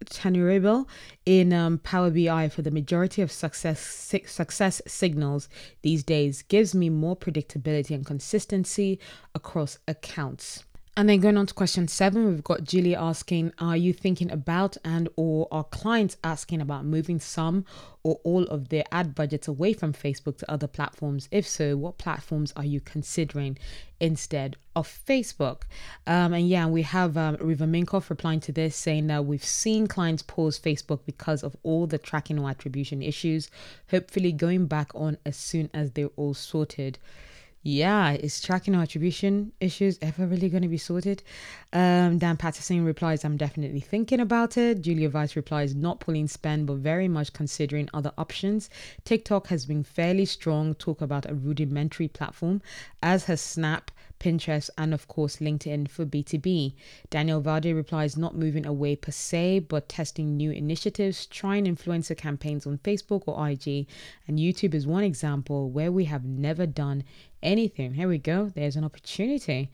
in 1.26 1.52
um, 1.52 1.78
Power 1.78 2.10
BI 2.10 2.48
for 2.48 2.62
the 2.62 2.70
majority 2.70 3.22
of 3.22 3.30
success 3.30 3.80
success 4.26 4.82
signals 4.86 5.48
these 5.82 6.02
days 6.02 6.42
gives 6.42 6.74
me 6.74 6.90
more 6.90 7.16
predictability 7.16 7.94
and 7.94 8.04
consistency 8.04 8.98
across 9.34 9.78
accounts. 9.86 10.64
And 10.96 11.08
then 11.08 11.18
going 11.18 11.36
on 11.36 11.46
to 11.46 11.54
question 11.54 11.88
seven, 11.88 12.26
we've 12.26 12.44
got 12.44 12.62
Julie 12.62 12.94
asking, 12.94 13.52
are 13.58 13.76
you 13.76 13.92
thinking 13.92 14.30
about 14.30 14.76
and 14.84 15.08
or 15.16 15.48
are 15.50 15.64
clients 15.64 16.16
asking 16.22 16.60
about 16.60 16.84
moving 16.84 17.18
some 17.18 17.64
or 18.04 18.20
all 18.22 18.44
of 18.44 18.68
their 18.68 18.84
ad 18.92 19.12
budgets 19.12 19.48
away 19.48 19.72
from 19.72 19.92
Facebook 19.92 20.38
to 20.38 20.50
other 20.50 20.68
platforms? 20.68 21.28
If 21.32 21.48
so, 21.48 21.76
what 21.76 21.98
platforms 21.98 22.52
are 22.54 22.64
you 22.64 22.80
considering 22.80 23.58
instead 23.98 24.56
of 24.76 24.86
Facebook? 24.86 25.62
Um, 26.06 26.32
and 26.32 26.48
yeah, 26.48 26.68
we 26.68 26.82
have 26.82 27.16
um, 27.16 27.38
Riva 27.40 27.64
Minkoff 27.64 28.08
replying 28.08 28.38
to 28.40 28.52
this 28.52 28.76
saying 28.76 29.08
that 29.08 29.24
we've 29.24 29.42
seen 29.42 29.88
clients 29.88 30.22
pause 30.22 30.60
Facebook 30.60 31.00
because 31.04 31.42
of 31.42 31.56
all 31.64 31.88
the 31.88 31.98
tracking 31.98 32.38
or 32.38 32.48
attribution 32.48 33.02
issues, 33.02 33.50
hopefully 33.90 34.30
going 34.30 34.66
back 34.66 34.92
on 34.94 35.18
as 35.26 35.36
soon 35.36 35.70
as 35.74 35.90
they're 35.90 36.06
all 36.14 36.34
sorted 36.34 37.00
yeah, 37.66 38.12
is 38.12 38.42
tracking 38.42 38.76
or 38.76 38.82
attribution 38.82 39.50
issues 39.58 39.98
ever 40.02 40.26
really 40.26 40.50
going 40.50 40.62
to 40.62 40.68
be 40.68 40.76
sorted? 40.76 41.22
Um, 41.72 42.18
Dan 42.18 42.36
Patterson 42.36 42.84
replies, 42.84 43.24
I'm 43.24 43.38
definitely 43.38 43.80
thinking 43.80 44.20
about 44.20 44.58
it. 44.58 44.82
Julia 44.82 45.08
Vice 45.08 45.34
replies, 45.34 45.74
not 45.74 45.98
pulling 45.98 46.28
spend, 46.28 46.66
but 46.66 46.76
very 46.76 47.08
much 47.08 47.32
considering 47.32 47.88
other 47.94 48.12
options. 48.18 48.68
TikTok 49.04 49.46
has 49.46 49.64
been 49.64 49.82
fairly 49.82 50.26
strong, 50.26 50.74
talk 50.74 51.00
about 51.00 51.28
a 51.28 51.34
rudimentary 51.34 52.06
platform, 52.06 52.60
as 53.02 53.24
has 53.24 53.40
Snap, 53.40 53.90
Pinterest, 54.20 54.70
and 54.78 54.94
of 54.94 55.08
course 55.08 55.36
LinkedIn 55.36 55.88
for 55.88 56.06
B2B. 56.06 56.74
Daniel 57.10 57.42
Vardy 57.42 57.74
replies, 57.74 58.16
not 58.16 58.36
moving 58.36 58.64
away 58.64 58.94
per 58.96 59.10
se, 59.10 59.60
but 59.60 59.88
testing 59.88 60.36
new 60.36 60.50
initiatives, 60.50 61.26
trying 61.26 61.64
influencer 61.64 62.16
campaigns 62.16 62.66
on 62.66 62.78
Facebook 62.78 63.22
or 63.26 63.48
IG. 63.48 63.86
And 64.28 64.38
YouTube 64.38 64.74
is 64.74 64.86
one 64.86 65.04
example 65.04 65.70
where 65.70 65.92
we 65.92 66.04
have 66.04 66.24
never 66.24 66.66
done 66.66 67.04
anything. 67.44 67.94
Here 67.94 68.08
we 68.08 68.18
go. 68.18 68.50
There's 68.54 68.74
an 68.74 68.84
opportunity. 68.84 69.70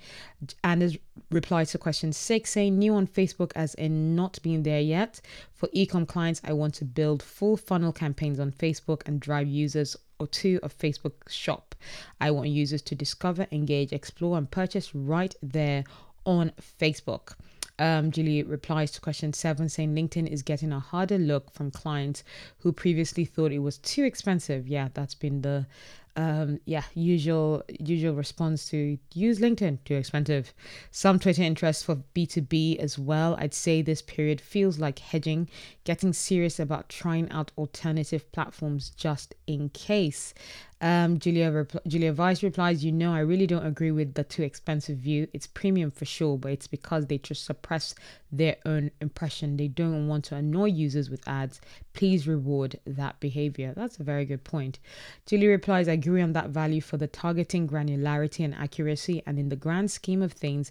And 0.63 0.83
as 0.83 0.99
reply 1.31 1.65
to 1.65 1.79
question 1.79 2.13
six, 2.13 2.51
saying 2.51 2.79
new 2.79 2.95
on 2.95 3.07
Facebook 3.07 3.53
as 3.55 3.75
in 3.75 4.15
not 4.15 4.39
being 4.43 4.63
there 4.65 4.81
yet. 4.81 5.21
For 5.55 5.69
ecom 5.69 6.07
clients, 6.07 6.41
I 6.45 6.53
want 6.53 6.75
to 6.75 6.85
build 6.85 7.23
full 7.23 7.57
funnel 7.57 7.93
campaigns 7.93 8.41
on 8.41 8.53
Facebook 8.53 9.03
and 9.07 9.21
drive 9.21 9.49
users 9.49 9.97
or 10.19 10.27
two 10.27 10.61
of 10.63 10.77
Facebook 10.77 11.29
shop. 11.29 11.75
I 12.21 12.31
want 12.31 12.49
users 12.49 12.83
to 12.83 12.95
discover, 12.95 13.47
engage, 13.51 13.93
explore, 13.93 14.37
and 14.37 14.51
purchase 14.51 14.95
right 14.95 15.35
there 15.43 15.85
on 16.27 16.53
Facebook. 16.81 17.35
Um, 17.79 18.11
Julie 18.11 18.43
replies 18.43 18.91
to 18.93 19.01
question 19.01 19.33
seven, 19.33 19.71
saying 19.71 19.95
LinkedIn 19.95 20.27
is 20.27 20.43
getting 20.43 20.71
a 20.71 20.79
harder 20.79 21.17
look 21.17 21.51
from 21.55 21.71
clients 21.71 22.23
who 22.59 22.73
previously 22.73 23.25
thought 23.25 23.53
it 23.53 23.61
was 23.61 23.79
too 23.79 24.05
expensive. 24.05 24.69
Yeah, 24.69 24.89
that's 24.93 25.15
been 25.15 25.41
the 25.41 25.67
um, 26.17 26.59
yeah, 26.65 26.83
usual 26.95 27.63
usual 27.79 28.15
response 28.15 28.69
to 28.71 28.99
use 29.15 29.39
LinkedIn, 29.39 29.79
too 29.85 29.95
expensive. 29.95 30.53
Some 30.91 31.19
Twitter 31.19 31.43
interest 31.43 31.85
for 31.85 31.97
B2B 32.15 32.79
as 32.79 32.99
well. 32.99 33.37
I'd 33.39 33.55
say 33.55 33.83
this 33.83 34.03
period 34.03 34.41
feels 34.41 34.79
like 34.79 34.99
hedging, 34.99 35.49
getting 35.85 36.13
serious 36.13 36.59
about 36.59 36.89
trying 36.89 37.31
out 37.31 37.53
alternative 37.57 38.31
platforms 38.33 38.91
just 38.91 39.35
in 39.47 39.69
case. 39.71 40.35
Um, 40.81 41.19
Julia 41.19 41.67
Julia 41.87 42.13
Vice 42.13 42.43
replies, 42.43 42.85
"You 42.85 42.93
know, 42.93 43.13
I 43.13 43.21
really 43.21 43.47
don't 43.47 43.67
agree 43.67 43.91
with 43.91 44.15
the 44.15 44.25
too 44.25 44.43
expensive 44.43 44.99
view. 44.99 45.29
It's 45.33 45.47
premium 45.47 45.91
for 45.91 46.07
sure, 46.07 46.39
but 46.39 46.53
it's 46.53 46.67
because 46.67 47.07
they 47.07 47.19
just 47.19 47.45
suppress 47.45 47.95
their 48.33 48.57
own 48.65 48.91
impression. 49.01 49.57
They 49.57 49.69
don't 49.69 50.09
want 50.09 50.25
to 50.27 50.37
annoy 50.37 50.67
users 50.67 51.11
with 51.11 51.27
ads. 51.27 51.61
Please 51.93 52.29
reward 52.29 52.79
that 52.87 53.21
behavior." 53.21 53.73
That's 53.75 53.99
a 53.99 54.05
very 54.05 54.25
good 54.25 54.45
point. 54.45 54.79
Julie 55.27 55.49
replies, 55.49 55.89
"I 55.89 55.93
agree 55.93 56.23
on 56.23 56.33
that 56.33 56.51
value 56.51 56.81
for 56.81 56.97
the 56.97 57.07
targeting, 57.07 57.69
granularity, 57.69 58.45
and 58.45 58.55
accuracy. 58.55 59.23
And 59.27 59.39
in 59.39 59.49
the 59.49 59.57
grand 59.57 59.91
scheme 59.91 60.23
of 60.23 60.33
things, 60.33 60.71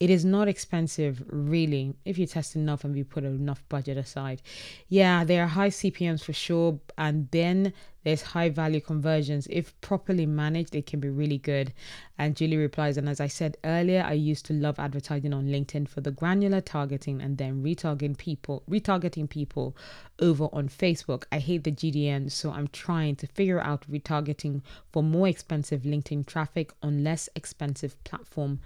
it 0.00 0.08
is 0.08 0.24
not 0.24 0.48
expensive 0.48 1.22
really 1.28 1.94
if 2.06 2.16
you 2.16 2.26
test 2.26 2.56
enough 2.56 2.84
and 2.84 2.96
you 2.96 3.04
put 3.04 3.22
enough 3.22 3.62
budget 3.68 3.98
aside. 3.98 4.40
Yeah 4.88 5.24
there 5.24 5.44
are 5.44 5.46
high 5.46 5.68
cpms 5.68 6.24
for 6.24 6.32
sure 6.32 6.80
and 6.96 7.28
then 7.30 7.74
there's 8.02 8.22
high 8.22 8.48
value 8.48 8.80
conversions. 8.80 9.46
If 9.50 9.78
properly 9.82 10.24
managed 10.24 10.74
it 10.74 10.86
can 10.86 11.00
be 11.00 11.10
really 11.10 11.36
good. 11.36 11.74
And 12.18 12.34
julie 12.34 12.56
replies 12.56 12.96
and 12.96 13.10
as 13.10 13.20
i 13.20 13.26
said 13.26 13.58
earlier 13.62 14.02
i 14.02 14.14
used 14.14 14.46
to 14.46 14.54
love 14.54 14.78
advertising 14.78 15.34
on 15.34 15.48
linkedin 15.48 15.86
for 15.86 16.00
the 16.00 16.10
granular 16.10 16.62
targeting 16.62 17.20
and 17.20 17.36
then 17.36 17.62
retargeting 17.62 18.16
people 18.16 18.62
retargeting 18.70 19.28
people 19.28 19.76
over 20.18 20.48
on 20.50 20.70
facebook. 20.70 21.24
I 21.30 21.40
hate 21.40 21.64
the 21.64 21.72
gdn 21.72 22.30
so 22.30 22.50
i'm 22.52 22.68
trying 22.68 23.16
to 23.16 23.26
figure 23.26 23.60
out 23.60 23.84
retargeting 23.90 24.62
for 24.92 25.02
more 25.02 25.28
expensive 25.28 25.82
linkedin 25.82 26.24
traffic 26.24 26.72
on 26.82 27.04
less 27.04 27.28
expensive 27.36 28.02
platform 28.04 28.60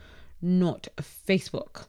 not 0.45 0.89
Facebook. 1.01 1.87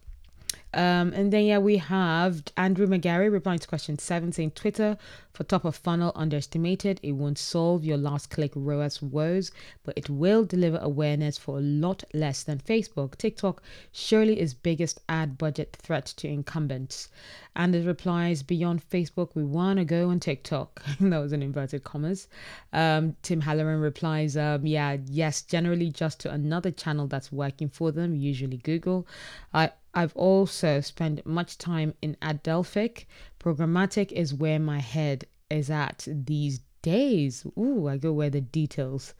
Um, 0.75 1.13
and 1.13 1.31
then 1.31 1.45
yeah, 1.45 1.57
we 1.57 1.77
have 1.77 2.43
Andrew 2.57 2.85
McGarry 2.85 3.31
replying 3.31 3.59
to 3.59 3.67
question 3.67 3.97
seven, 3.97 4.33
saying 4.33 4.51
Twitter 4.51 4.97
for 5.31 5.45
top 5.45 5.63
of 5.63 5.75
funnel 5.75 6.11
underestimated. 6.15 6.99
It 7.01 7.13
won't 7.13 7.38
solve 7.38 7.85
your 7.85 7.97
last 7.97 8.29
click 8.29 8.51
ROAS 8.55 9.01
woes, 9.01 9.51
but 9.83 9.97
it 9.97 10.09
will 10.09 10.43
deliver 10.43 10.77
awareness 10.77 11.38
for 11.38 11.57
a 11.57 11.61
lot 11.61 12.03
less 12.13 12.43
than 12.43 12.59
Facebook. 12.59 13.17
TikTok 13.17 13.63
surely 13.93 14.39
is 14.39 14.53
biggest 14.53 14.99
ad 15.07 15.38
budget 15.38 15.77
threat 15.81 16.05
to 16.17 16.27
incumbents. 16.27 17.07
And 17.55 17.73
it 17.73 17.88
replies, 17.88 18.43
beyond 18.43 18.88
Facebook, 18.89 19.29
we 19.33 19.45
want 19.45 19.79
to 19.79 19.85
go 19.85 20.09
on 20.09 20.19
TikTok. 20.19 20.83
that 20.99 21.19
was 21.19 21.31
in 21.31 21.41
inverted 21.41 21.85
commas. 21.85 22.27
Um, 22.73 23.15
Tim 23.21 23.39
Halloran 23.39 23.79
replies, 23.79 24.35
um, 24.35 24.67
yeah, 24.67 24.97
yes, 25.05 25.41
generally 25.41 25.89
just 25.89 26.19
to 26.21 26.31
another 26.31 26.71
channel 26.71 27.07
that's 27.07 27.31
working 27.31 27.69
for 27.69 27.93
them, 27.93 28.13
usually 28.13 28.57
Google. 28.57 29.07
I 29.53 29.71
I've 29.95 30.15
also 30.15 30.81
spent 30.81 31.25
much 31.25 31.58
time 31.58 31.93
in 32.01 32.17
Adelphic. 32.21 33.08
Programmatic 33.39 34.12
is 34.12 34.34
where 34.34 34.60
my 34.60 34.79
head 34.79 35.25
is 35.49 35.69
at 35.69 36.05
these 36.08 36.60
days. 36.81 37.45
Ooh, 37.58 37.88
I 37.88 37.97
go 37.97 38.12
where 38.12 38.29
the 38.29 38.41
details. 38.41 39.13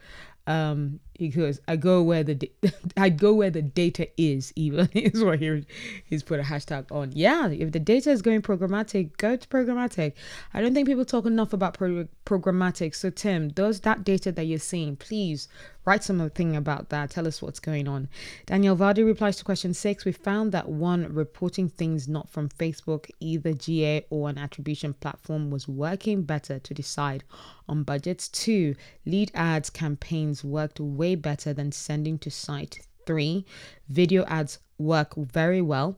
Um, 0.46 1.00
because 1.18 1.60
I 1.68 1.76
go 1.76 2.02
where 2.02 2.24
the 2.24 2.52
I 2.98 3.10
go 3.10 3.34
where 3.34 3.50
the 3.50 3.62
data 3.62 4.08
is. 4.18 4.54
Even 4.56 4.90
is 4.94 5.24
what 5.24 5.40
he 5.40 5.66
he's 6.06 6.24
put 6.24 6.40
a 6.40 6.44
hashtag 6.44 6.92
on. 6.92 7.12
Yeah, 7.14 7.50
if 7.50 7.72
the 7.72 7.80
data 7.80 8.12
is 8.12 8.22
going 8.22 8.42
programmatic, 8.42 9.18
go 9.18 9.36
to 9.36 9.48
programmatic. 9.48 10.14
I 10.54 10.62
don't 10.62 10.74
think 10.74 10.88
people 10.88 11.06
talk 11.06 11.26
enough 11.26 11.54
about 11.54 11.76
pro- 11.76 12.08
programmatic. 12.26 12.96
So 12.96 13.10
Tim, 13.10 13.50
does 13.50 13.82
that 13.82 14.04
data 14.04 14.32
that 14.32 14.46
you're 14.46 14.60
seeing, 14.60 14.96
please 14.96 15.48
write 15.86 16.04
something 16.04 16.56
about 16.56 16.90
that. 16.90 17.12
Tell 17.12 17.28
us 17.28 17.42
what's 17.42 17.60
going 17.60 17.88
on. 17.88 18.10
Daniel 18.46 18.76
Vardy 18.76 19.06
replies 19.06 19.38
to 19.38 19.44
question 19.44 19.74
six. 19.74 20.04
We 20.04 20.12
found 20.12 20.52
that 20.52 20.68
one 20.68 21.14
reporting 21.14 21.70
things 21.70 22.08
not 22.08 22.30
from 22.30 22.50
Facebook, 22.50 23.10
either 23.20 23.54
GA 23.54 24.06
or 24.10 24.30
an 24.30 24.38
attribution 24.38 24.94
platform, 24.94 25.52
was 25.52 25.68
working 25.68 26.24
better 26.24 26.60
to 26.60 26.74
decide 26.74 27.24
on 27.70 27.84
budgets. 27.84 28.28
Two, 28.28 28.76
lead 29.06 29.32
ads 29.36 29.70
campaigns 29.70 30.44
worked 30.44 30.80
way 30.80 31.05
better 31.14 31.54
than 31.54 31.72
sending 31.72 32.18
to 32.20 32.32
site. 32.32 32.80
Three, 33.06 33.46
video 33.88 34.26
ads 34.26 34.58
work 34.80 35.14
very 35.16 35.62
well 35.62 35.98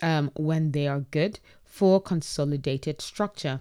um, 0.00 0.30
when 0.34 0.72
they 0.72 0.88
are 0.88 1.00
good. 1.10 1.38
for 1.76 2.00
consolidated 2.00 3.02
structure. 3.02 3.60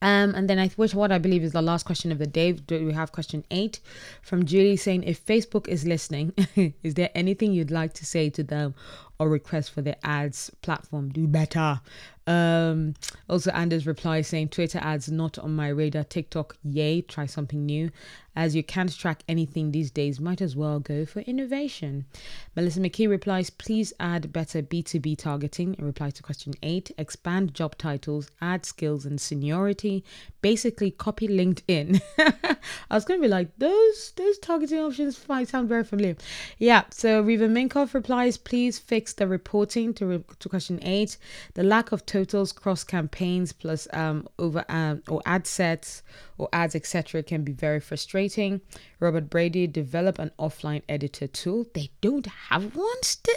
Um, 0.00 0.34
and 0.34 0.48
then 0.48 0.58
I 0.58 0.68
which 0.68 0.94
what 0.94 1.12
I 1.12 1.18
believe 1.18 1.42
is 1.44 1.52
the 1.52 1.60
last 1.60 1.84
question 1.84 2.10
of 2.10 2.18
the 2.18 2.26
day. 2.26 2.52
Do 2.52 2.86
we 2.86 2.92
have 2.94 3.12
question 3.12 3.44
eight 3.50 3.80
from 4.22 4.46
Julie 4.46 4.76
saying, 4.76 5.02
if 5.02 5.26
Facebook 5.26 5.68
is 5.68 5.86
listening, 5.86 6.32
is 6.82 6.94
there 6.94 7.10
anything 7.14 7.52
you'd 7.52 7.70
like 7.70 7.92
to 7.94 8.06
say 8.06 8.30
to 8.30 8.42
them 8.42 8.74
or 9.18 9.28
request 9.28 9.72
for 9.72 9.82
the 9.82 10.04
ads 10.06 10.50
platform? 10.62 11.10
Do 11.10 11.26
better. 11.26 11.80
Um, 12.28 12.92
also, 13.28 13.50
Anders 13.52 13.86
replies 13.86 14.28
saying, 14.28 14.50
Twitter 14.50 14.78
ads 14.82 15.10
not 15.10 15.38
on 15.38 15.56
my 15.56 15.68
radar. 15.68 16.04
TikTok, 16.04 16.58
yay, 16.62 17.00
try 17.00 17.24
something 17.24 17.64
new. 17.64 17.90
As 18.36 18.54
you 18.54 18.62
can't 18.62 18.96
track 18.96 19.24
anything 19.28 19.72
these 19.72 19.90
days, 19.90 20.20
might 20.20 20.40
as 20.40 20.54
well 20.54 20.78
go 20.78 21.04
for 21.04 21.20
innovation. 21.20 22.04
Melissa 22.54 22.78
McKee 22.78 23.08
replies, 23.08 23.50
please 23.50 23.92
add 23.98 24.32
better 24.32 24.62
B2B 24.62 25.18
targeting 25.18 25.74
in 25.74 25.84
reply 25.84 26.10
to 26.10 26.22
question 26.22 26.52
eight. 26.62 26.92
Expand 26.98 27.54
job 27.54 27.76
titles, 27.78 28.30
add 28.40 28.64
skills 28.64 29.04
and 29.04 29.20
seniority. 29.20 30.04
Basically, 30.40 30.92
copy 30.92 31.26
LinkedIn. 31.26 32.00
I 32.90 32.94
was 32.94 33.04
going 33.04 33.18
to 33.18 33.22
be 33.22 33.28
like, 33.28 33.58
those 33.58 34.12
those 34.16 34.38
targeting 34.38 34.78
options 34.78 35.26
might 35.28 35.48
sound 35.48 35.68
very 35.68 35.82
familiar. 35.82 36.16
Yeah, 36.58 36.84
so 36.90 37.22
Riva 37.22 37.48
Minkoff 37.48 37.92
replies, 37.92 38.36
please 38.36 38.78
fix 38.78 39.07
the 39.12 39.26
reporting 39.26 39.94
to, 39.94 40.06
re- 40.06 40.24
to 40.38 40.48
question 40.48 40.78
eight. 40.82 41.16
The 41.54 41.62
lack 41.62 41.92
of 41.92 42.06
totals 42.06 42.52
cross 42.52 42.84
campaigns 42.84 43.52
plus 43.52 43.88
um, 43.92 44.28
over 44.38 44.64
um, 44.68 45.02
or 45.08 45.22
ad 45.26 45.46
sets 45.46 46.02
or 46.36 46.48
ads, 46.52 46.74
etc., 46.74 47.22
can 47.22 47.42
be 47.42 47.52
very 47.52 47.80
frustrating. 47.80 48.60
Robert 49.00 49.28
Brady 49.30 49.66
develop 49.66 50.18
an 50.18 50.30
offline 50.38 50.82
editor 50.88 51.26
tool. 51.26 51.66
They 51.74 51.90
don't 52.00 52.26
have 52.26 52.76
one 52.76 53.02
still. 53.02 53.34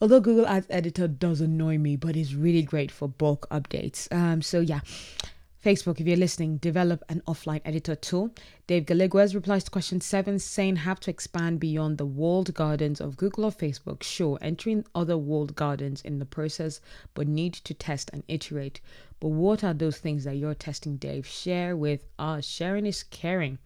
Although 0.00 0.20
Google 0.20 0.46
Ads 0.46 0.66
Editor 0.68 1.08
does 1.08 1.40
annoy 1.40 1.78
me, 1.78 1.96
but 1.96 2.16
it's 2.16 2.34
really 2.34 2.62
great 2.62 2.90
for 2.90 3.08
bulk 3.08 3.48
updates. 3.50 4.12
Um, 4.12 4.42
so 4.42 4.60
yeah, 4.60 4.80
Facebook, 5.66 5.98
if 5.98 6.06
you're 6.06 6.16
listening, 6.16 6.58
develop 6.58 7.02
an 7.08 7.20
offline 7.26 7.60
editor 7.64 7.96
tool. 7.96 8.32
Dave 8.68 8.86
Galiguez 8.86 9.34
replies 9.34 9.64
to 9.64 9.70
question 9.72 10.00
seven, 10.00 10.38
saying 10.38 10.76
have 10.76 11.00
to 11.00 11.10
expand 11.10 11.58
beyond 11.58 11.98
the 11.98 12.06
walled 12.06 12.54
gardens 12.54 13.00
of 13.00 13.16
Google 13.16 13.46
or 13.46 13.50
Facebook. 13.50 14.04
Sure, 14.04 14.38
entering 14.40 14.84
other 14.94 15.18
walled 15.18 15.56
gardens 15.56 16.02
in 16.02 16.20
the 16.20 16.24
process, 16.24 16.80
but 17.14 17.26
need 17.26 17.52
to 17.52 17.74
test 17.74 18.10
and 18.12 18.22
iterate. 18.28 18.80
But 19.18 19.30
what 19.30 19.64
are 19.64 19.74
those 19.74 19.98
things 19.98 20.22
that 20.22 20.36
you're 20.36 20.54
testing, 20.54 20.98
Dave? 20.98 21.26
Share 21.26 21.76
with 21.76 22.04
us. 22.16 22.46
Sharing 22.46 22.86
is 22.86 23.02
caring. 23.02 23.58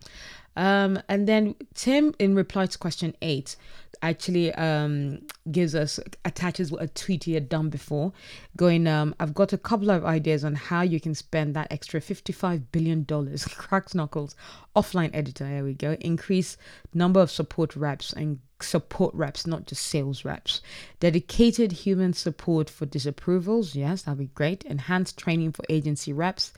Um, 0.57 1.01
and 1.09 1.29
then 1.29 1.55
Tim, 1.75 2.15
in 2.19 2.35
reply 2.35 2.67
to 2.67 2.79
question 2.79 3.15
eight, 3.23 3.57
actually 4.03 4.53
um, 4.55 5.21
gives 5.51 5.75
us 5.75 6.01
attaches 6.25 6.73
a 6.73 6.89
tweet 6.89 7.25
he 7.25 7.35
had 7.35 7.49
done 7.49 7.69
before, 7.69 8.13
going, 8.57 8.87
um, 8.87 9.15
"I've 9.21 9.35
got 9.35 9.53
a 9.53 9.59
couple 9.59 9.91
of 9.91 10.05
ideas 10.05 10.45
on 10.45 10.55
how 10.55 10.83
you 10.83 11.01
can 11.01 11.15
spend 11.15 11.55
that 11.55 11.69
extra 11.71 12.01
fifty-five 12.01 12.73
billion 12.73 13.05
dollars." 13.05 13.45
Cracks 13.57 13.95
knuckles. 13.95 14.35
Offline 14.75 15.11
editor. 15.15 15.45
There 15.45 15.65
we 15.65 15.75
go. 15.75 15.93
Increase 16.01 16.57
number 16.95 17.21
of 17.21 17.31
support 17.31 17.77
reps 17.77 18.13
and 18.13 18.41
support 18.63 19.15
reps, 19.15 19.47
not 19.47 19.67
just 19.67 19.87
sales 19.87 20.25
reps. 20.25 20.61
Dedicated 20.99 21.73
human 21.73 22.13
support 22.13 22.71
for 22.71 22.87
disapprovals. 22.87 23.75
Yes, 23.75 24.03
that'd 24.03 24.19
be 24.19 24.27
great. 24.27 24.65
Enhanced 24.65 25.19
training 25.19 25.53
for 25.53 25.65
agency 25.69 26.13
reps 26.13 26.53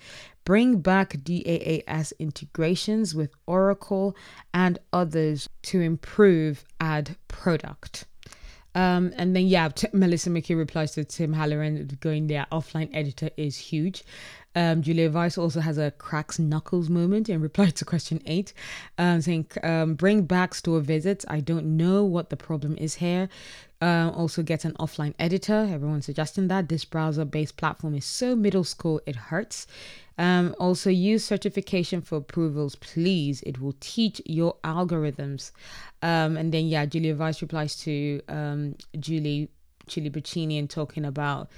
bring 0.45 0.81
back 0.81 1.13
DAAS 1.23 2.13
integrations 2.19 3.15
with 3.15 3.33
Oracle 3.47 4.17
and 4.53 4.79
others 4.93 5.49
to 5.63 5.81
improve 5.81 6.65
ad 6.81 7.17
product. 7.29 8.07
Um, 8.75 9.13
and 9.17 9.37
then, 9.37 9.47
yeah, 9.47 9.69
T- 9.69 9.89
Melissa 9.93 10.31
McKee 10.31 10.57
replies 10.57 10.93
to 10.93 11.05
Tim 11.05 11.35
Halloran 11.35 11.99
going 12.01 12.27
there. 12.27 12.47
Offline 12.51 12.91
editor 12.95 13.31
is 13.37 13.57
huge. 13.57 14.03
Um, 14.55 14.83
Julia 14.83 15.11
Weiss 15.11 15.39
also 15.39 15.61
has 15.61 15.79
a 15.79 15.91
cracks 15.93 16.39
knuckles 16.39 16.91
moment 16.91 17.29
in 17.29 17.41
reply 17.41 17.71
to 17.71 17.85
question 17.85 18.21
eight, 18.27 18.53
um, 18.99 19.21
saying, 19.21 19.47
um, 19.63 19.95
bring 19.95 20.23
back 20.23 20.55
store 20.55 20.81
visits. 20.81 21.25
I 21.29 21.41
don't 21.41 21.77
know 21.77 22.05
what 22.05 22.31
the 22.31 22.37
problem 22.37 22.77
is 22.77 22.97
here. 22.97 23.29
Uh, 23.81 24.13
also, 24.15 24.43
get 24.43 24.65
an 24.65 24.75
offline 24.75 25.15
editor. 25.19 25.69
Everyone's 25.71 26.07
suggesting 26.07 26.49
that. 26.49 26.69
This 26.69 26.85
browser 26.85 27.25
based 27.25 27.57
platform 27.57 27.95
is 27.95 28.05
so 28.05 28.37
middle 28.37 28.65
school, 28.65 29.01
it 29.07 29.17
hurts. 29.17 29.67
Um, 30.19 30.55
also, 30.59 30.91
use 30.91 31.25
certification 31.25 32.01
for 32.01 32.19
approvals, 32.19 32.77
please. 32.77 33.43
It 33.43 33.61
will 33.61 33.75
teach 33.81 34.21
your 34.27 34.57
algorithms. 34.65 35.53
Um, 36.03 36.37
and 36.37 36.53
then, 36.53 36.67
yeah, 36.67 36.87
Julia 36.87 37.15
Weiss 37.15 37.41
replies 37.43 37.77
to 37.83 38.21
um, 38.29 38.77
Julie 38.99 39.49
Chili 39.89 40.11
Bacchini 40.11 40.59
and 40.59 40.71
talking 40.71 41.05
about 41.05 41.51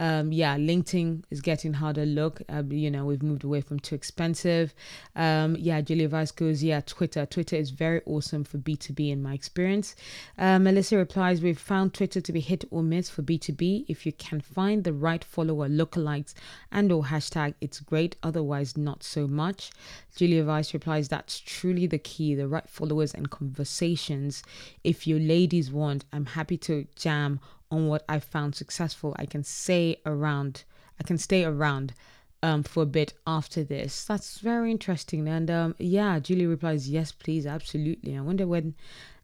um, 0.00 0.32
yeah, 0.32 0.56
LinkedIn 0.56 1.24
is 1.30 1.42
getting 1.42 1.74
harder 1.74 2.06
look. 2.06 2.40
Uh, 2.48 2.62
you 2.70 2.90
know, 2.90 3.04
we've 3.04 3.22
moved 3.22 3.44
away 3.44 3.60
from 3.60 3.78
too 3.78 3.94
expensive. 3.94 4.74
Um, 5.14 5.56
yeah, 5.56 5.82
Julia 5.82 6.08
Vice 6.08 6.30
goes, 6.32 6.64
yeah, 6.64 6.80
Twitter. 6.80 7.26
Twitter 7.26 7.56
is 7.56 7.68
very 7.68 8.00
awesome 8.06 8.42
for 8.42 8.56
B2B 8.56 9.10
in 9.10 9.22
my 9.22 9.34
experience. 9.34 9.94
Uh, 10.38 10.58
Melissa 10.58 10.96
replies, 10.96 11.42
we've 11.42 11.58
found 11.58 11.92
Twitter 11.92 12.22
to 12.22 12.32
be 12.32 12.40
hit 12.40 12.64
or 12.70 12.82
miss 12.82 13.10
for 13.10 13.22
B2B. 13.22 13.84
If 13.88 14.06
you 14.06 14.12
can 14.12 14.40
find 14.40 14.84
the 14.84 14.94
right 14.94 15.22
follower 15.22 15.68
lookalikes 15.68 16.32
and 16.72 16.90
or 16.90 17.04
hashtag, 17.04 17.52
it's 17.60 17.80
great. 17.80 18.16
Otherwise, 18.22 18.78
not 18.78 19.02
so 19.02 19.26
much. 19.26 19.70
Julia 20.16 20.44
Vice 20.44 20.72
replies, 20.72 21.08
that's 21.08 21.38
truly 21.38 21.86
the 21.86 21.98
key, 21.98 22.34
the 22.34 22.48
right 22.48 22.68
followers 22.70 23.12
and 23.12 23.30
conversations. 23.30 24.42
If 24.82 25.06
you 25.06 25.18
ladies 25.18 25.70
want, 25.70 26.06
I'm 26.10 26.24
happy 26.24 26.56
to 26.56 26.86
jam 26.96 27.38
on 27.70 27.88
what 27.88 28.04
I 28.08 28.18
found 28.18 28.54
successful, 28.54 29.14
I 29.18 29.26
can 29.26 29.44
stay 29.44 30.00
around. 30.04 30.64
I 30.98 31.02
can 31.02 31.18
stay 31.18 31.44
around 31.44 31.94
um, 32.42 32.62
for 32.62 32.82
a 32.82 32.86
bit 32.86 33.14
after 33.26 33.64
this. 33.64 34.04
That's 34.04 34.38
very 34.38 34.70
interesting. 34.70 35.28
And 35.28 35.50
um, 35.50 35.74
yeah, 35.78 36.18
Julie 36.18 36.46
replies, 36.46 36.88
yes, 36.88 37.12
please, 37.12 37.46
absolutely. 37.46 38.16
I 38.16 38.20
wonder 38.20 38.46
when 38.46 38.74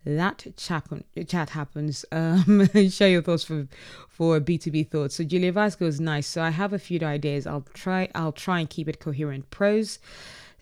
that 0.04 0.46
chat, 0.56 0.87
chat 1.26 1.50
happens. 1.50 2.04
Um, 2.12 2.68
share 2.90 3.09
your 3.09 3.22
thoughts 3.22 3.44
for 3.44 3.66
for 4.09 4.40
B2B 4.40 4.88
thoughts. 4.88 5.16
So 5.16 5.24
Julia 5.24 5.52
Vasco 5.52 5.87
is 5.87 6.00
nice. 6.00 6.26
So 6.26 6.42
I 6.42 6.50
have 6.50 6.72
a 6.72 6.78
few 6.78 7.00
ideas. 7.00 7.46
I'll 7.46 7.66
try 7.74 8.09
I'll 8.14 8.32
try 8.32 8.61
and 8.61 8.70
keep 8.70 8.88
it 8.88 9.00
coherent. 9.00 9.50
Pros. 9.50 9.98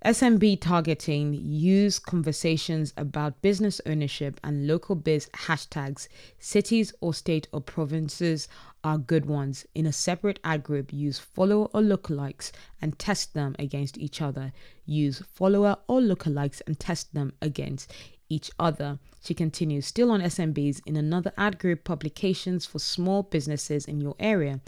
SMB 0.05 0.61
targeting 0.61 1.33
use 1.33 1.99
conversations 1.99 2.93
about 2.95 3.41
business 3.41 3.81
ownership 3.87 4.39
and 4.45 4.67
local 4.67 4.95
biz 4.95 5.31
hashtags. 5.33 6.09
Cities 6.39 6.93
or 7.01 7.15
state 7.15 7.49
or 7.53 7.63
provinces 7.63 8.47
are 8.85 8.99
good 8.99 9.25
ones. 9.25 9.65
In 9.75 9.87
a 9.87 9.95
separate 9.95 10.41
ad 10.45 10.63
group, 10.63 10.93
use 10.93 11.19
follower 11.19 11.69
or 11.73 11.81
lookalikes 11.81 12.53
and 12.83 12.99
test 12.99 13.33
them 13.33 13.57
against 13.59 13.97
each 13.97 14.21
other. 14.21 14.53
Use 14.85 15.23
follower 15.33 15.79
or 15.89 16.01
lookalikes 16.01 16.61
and 16.67 16.79
test 16.79 17.15
them 17.15 17.33
against 17.41 17.91
each 18.29 18.51
other. 18.59 18.99
She 19.23 19.33
continues, 19.33 19.87
still 19.87 20.11
on 20.11 20.21
SMBs 20.21 20.83
in 20.85 20.97
another 20.97 21.33
ad 21.39 21.59
group 21.59 21.85
publications 21.85 22.67
for 22.67 22.79
small 22.79 23.23
businesses 23.23 23.87
in 23.87 24.01
your 24.01 24.15
area. 24.19 24.61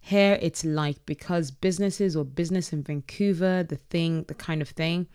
Here 0.00 0.38
it's 0.40 0.64
like 0.64 1.04
because 1.04 1.50
businesses 1.50 2.14
or 2.14 2.24
business 2.24 2.72
in 2.72 2.84
Vancouver, 2.84 3.64
the 3.64 3.76
thing, 3.76 4.24
the 4.28 4.34
kind 4.34 4.62
of 4.62 4.68
thing, 4.68 5.08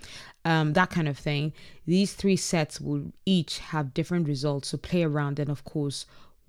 um, 0.44 0.74
that 0.74 0.90
kind 0.90 1.08
of 1.08 1.18
thing, 1.18 1.54
these 1.86 2.14
three 2.14 2.36
sets 2.36 2.82
will 2.82 3.14
each 3.26 3.60
have 3.60 3.94
different 3.94 4.28
results. 4.28 4.70
So 4.70 4.78
play 4.78 5.04
around 5.04 5.40
and, 5.40 5.50
of 5.50 5.64
course, 5.64 6.06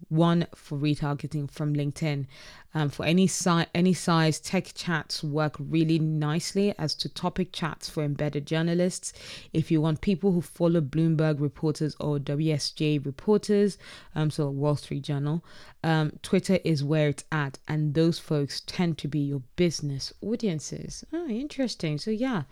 one 0.08 0.46
for 0.54 0.78
retargeting 0.78 1.50
from 1.50 1.74
LinkedIn. 1.74 2.26
Um, 2.72 2.88
for 2.88 3.04
any 3.04 3.26
size, 3.26 3.66
any 3.74 3.92
size, 3.92 4.38
tech 4.38 4.72
chats 4.74 5.24
work 5.24 5.56
really 5.58 5.98
nicely 5.98 6.72
as 6.78 6.94
to 6.96 7.08
topic 7.08 7.52
chats 7.52 7.88
for 7.88 8.04
embedded 8.04 8.46
journalists. 8.46 9.12
If 9.52 9.72
you 9.72 9.80
want 9.80 10.02
people 10.02 10.30
who 10.30 10.40
follow 10.40 10.80
Bloomberg 10.80 11.40
reporters 11.40 11.96
or 11.98 12.18
WSJ 12.18 13.04
reporters, 13.04 13.76
um, 14.14 14.30
so 14.30 14.48
Wall 14.50 14.76
Street 14.76 15.02
Journal, 15.02 15.44
um, 15.82 16.12
Twitter 16.22 16.60
is 16.64 16.84
where 16.84 17.08
it's 17.08 17.24
at, 17.32 17.58
and 17.66 17.94
those 17.94 18.20
folks 18.20 18.62
tend 18.66 18.98
to 18.98 19.08
be 19.08 19.18
your 19.18 19.42
business 19.56 20.12
audiences. 20.22 21.04
Oh, 21.12 21.26
interesting. 21.26 21.98
So 21.98 22.12
yeah, 22.12 22.42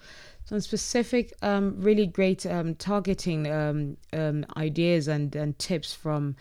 some 0.45 0.61
specific, 0.61 1.33
um, 1.43 1.77
really 1.79 2.07
great 2.07 2.45
um, 2.45 2.75
targeting 2.75 3.49
um, 3.53 3.97
um, 4.13 4.47
ideas 4.57 5.07
and 5.07 5.37
and 5.37 5.59
tips 5.59 5.95
from 5.95 6.37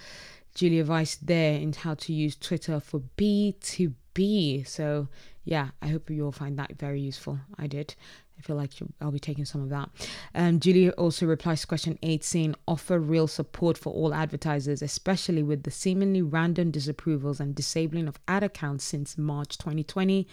Julia 0.58 0.84
Weiss 0.84 1.18
there 1.18 1.54
in 1.54 1.72
how 1.72 1.94
to 1.94 2.12
use 2.12 2.36
Twitter 2.36 2.80
for 2.80 3.04
B2B. 3.16 4.68
So, 4.68 5.08
yeah, 5.44 5.70
I 5.84 5.90
hope 5.90 6.10
you 6.10 6.26
all 6.26 6.32
find 6.32 6.58
that 6.58 6.80
very 6.80 7.00
useful. 7.00 7.40
I 7.60 7.68
did. 7.68 7.94
I 8.38 8.42
feel 8.42 8.56
like 8.56 8.72
I'll 9.02 9.12
be 9.12 9.20
taking 9.20 9.46
some 9.46 9.62
of 9.62 9.70
that. 9.70 9.90
Um, 10.36 10.60
Julia 10.60 10.92
also 10.92 11.26
replies 11.26 11.62
to 11.62 11.68
question 11.68 11.98
eight, 12.04 12.24
saying 12.24 12.56
offer 12.68 13.00
real 13.00 13.28
support 13.28 13.78
for 13.78 13.92
all 13.92 14.14
advertisers, 14.14 14.82
especially 14.82 15.42
with 15.42 15.64
the 15.64 15.72
seemingly 15.72 16.22
random 16.22 16.72
disapprovals 16.72 17.40
and 17.40 17.56
disabling 17.56 18.08
of 18.08 18.20
ad 18.28 18.44
accounts 18.44 18.84
since 18.84 19.18
March 19.18 19.58
2020. 19.58 20.28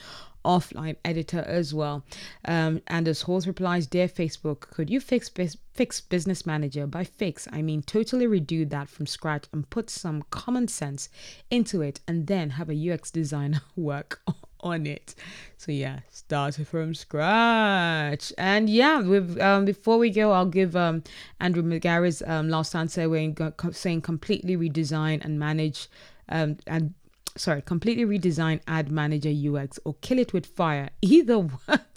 Offline 0.44 0.96
editor 1.06 1.40
as 1.46 1.72
well. 1.72 2.04
Um, 2.44 2.82
Anders 2.88 3.24
Hjorth 3.24 3.46
replies, 3.46 3.86
Dear 3.86 4.08
Facebook, 4.08 4.60
could 4.60 4.90
you 4.90 5.00
fix 5.00 5.30
fix 5.72 6.00
Business 6.02 6.44
Manager? 6.44 6.86
By 6.86 7.04
fix, 7.04 7.48
I 7.50 7.62
mean 7.62 7.80
totally 7.80 8.26
redo 8.26 8.68
that 8.68 8.90
from 8.90 9.06
scratch 9.06 9.46
and 9.54 9.70
put 9.70 9.88
some 9.88 10.22
common 10.28 10.68
sense 10.68 11.08
into 11.50 11.80
it, 11.80 12.00
and 12.06 12.26
then 12.26 12.50
have 12.50 12.68
a 12.68 12.92
UX 12.92 13.10
designer 13.10 13.62
work 13.74 14.20
on 14.64 14.86
it. 14.86 15.14
So 15.58 15.70
yeah, 15.70 16.00
started 16.10 16.66
from 16.66 16.94
scratch. 16.94 18.32
And 18.36 18.68
yeah, 18.68 18.96
um, 19.40 19.64
before 19.64 19.98
we 19.98 20.10
go, 20.10 20.32
I'll 20.32 20.46
give 20.46 20.74
um, 20.74 21.04
Andrew 21.40 21.62
McGarry's 21.62 22.22
um, 22.26 22.48
last 22.48 22.74
answer. 22.74 23.08
We're 23.08 23.32
saying 23.70 24.02
completely 24.02 24.56
redesign 24.56 25.24
and 25.24 25.38
manage 25.38 25.88
um, 26.28 26.56
and 26.66 26.94
sorry, 27.36 27.62
completely 27.62 28.04
redesign 28.04 28.60
ad 28.66 28.90
manager 28.90 29.30
UX 29.30 29.78
or 29.84 29.94
kill 30.00 30.18
it 30.18 30.32
with 30.32 30.46
fire. 30.46 30.90
Either 31.02 31.38
works. 31.38 31.93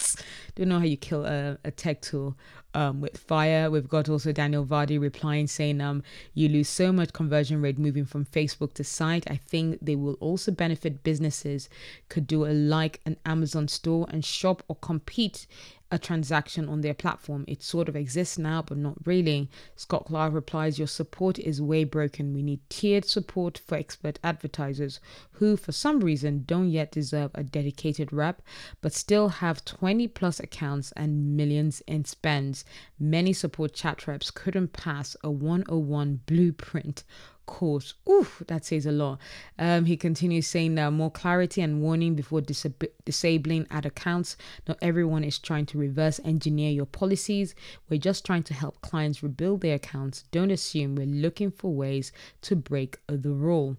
Don't 0.58 0.70
know 0.70 0.80
how 0.80 0.86
you 0.86 0.98
kill 0.98 1.24
a, 1.24 1.60
a 1.64 1.70
tech 1.70 2.02
tool 2.02 2.36
um, 2.74 3.00
with 3.00 3.16
fire. 3.16 3.70
We've 3.70 3.88
got 3.88 4.10
also 4.10 4.32
Daniel 4.32 4.66
Vardy 4.66 5.00
replying 5.00 5.46
saying, 5.46 5.82
um, 5.82 6.02
you 6.34 6.50
lose 6.50 6.68
so 6.68 6.92
much 6.92 7.14
conversion 7.14 7.62
rate 7.62 7.78
moving 7.78 8.06
from 8.06 8.26
Facebook 8.26 8.74
to 8.74 8.84
site. 8.84 9.30
I 9.30 9.36
think 9.36 9.78
they 9.84 9.96
will 9.96 10.16
also 10.16 10.52
benefit 10.52 11.04
businesses 11.04 11.70
could 12.10 12.26
do 12.26 12.48
a 12.48 12.54
like 12.54 13.02
an 13.06 13.18
Amazon 13.24 13.68
store 13.68 14.08
and 14.10 14.26
shop 14.26 14.64
or 14.68 14.78
compete 14.78 15.46
a 15.90 15.98
transaction 15.98 16.68
on 16.68 16.82
their 16.82 16.94
platform. 16.94 17.46
It 17.48 17.64
sort 17.64 17.88
of 17.88 17.96
exists 17.96 18.38
now, 18.38 18.62
but 18.62 18.78
not 18.78 18.96
really. 19.06 19.50
Scott 19.76 20.06
Clark 20.06 20.34
replies, 20.34 20.78
Your 20.78 20.88
support 20.88 21.40
is 21.40 21.62
way 21.62 21.84
broken. 21.84 22.34
We 22.34 22.44
need 22.44 22.60
tiered 22.70 23.06
support 23.06 23.58
for 23.58 23.76
expert 23.76 24.20
advertisers 24.24 25.00
who, 25.34 25.56
for 25.56 25.72
some 25.72 26.02
reason, 26.02 26.44
don't 26.46 26.70
yet 26.70 26.92
deserve 26.92 27.32
a 27.34 27.44
dedicated 27.44 28.12
rep, 28.12 28.42
but 28.82 28.94
still 28.94 29.30
have 29.30 29.64
20 29.64 30.08
plus 30.10 30.40
accounts 30.40 30.92
and 30.94 31.38
millions 31.38 31.82
in 31.88 32.06
spends. 32.06 32.66
Many 33.00 33.34
support 33.34 33.74
chat 33.74 34.08
reps 34.08 34.32
couldn't 34.32 34.74
pass 34.74 35.16
a 35.24 35.30
101 35.30 36.22
blueprint 36.26 37.04
course. 37.48 37.96
Oof, 38.08 38.44
that 38.48 38.64
says 38.64 38.86
a 38.86 38.92
lot. 38.92 39.20
Um, 39.58 39.86
he 39.86 39.98
continues 39.98 40.46
saying 40.46 40.78
uh, 40.78 40.92
more 40.92 41.10
clarity 41.10 41.62
and 41.62 41.82
warning 41.82 42.14
before 42.14 42.42
disab- 42.42 42.92
disabling 43.06 43.66
ad 43.72 43.88
accounts. 43.88 44.38
Not 44.68 44.78
everyone 44.84 45.24
is 45.24 45.40
trying 45.40 45.66
to 45.68 45.80
reverse 45.80 46.20
engineer 46.24 46.70
your 46.70 46.86
policies. 46.86 47.56
We're 47.90 48.00
just 48.00 48.24
trying 48.24 48.44
to 48.44 48.54
help 48.54 48.82
clients 48.82 49.24
rebuild 49.24 49.62
their 49.62 49.76
accounts. 49.76 50.26
Don't 50.32 50.52
assume 50.52 50.94
we're 50.94 51.08
looking 51.08 51.50
for 51.50 51.74
ways 51.74 52.12
to 52.44 52.56
break 52.56 52.98
the 53.08 53.32
rule. 53.32 53.78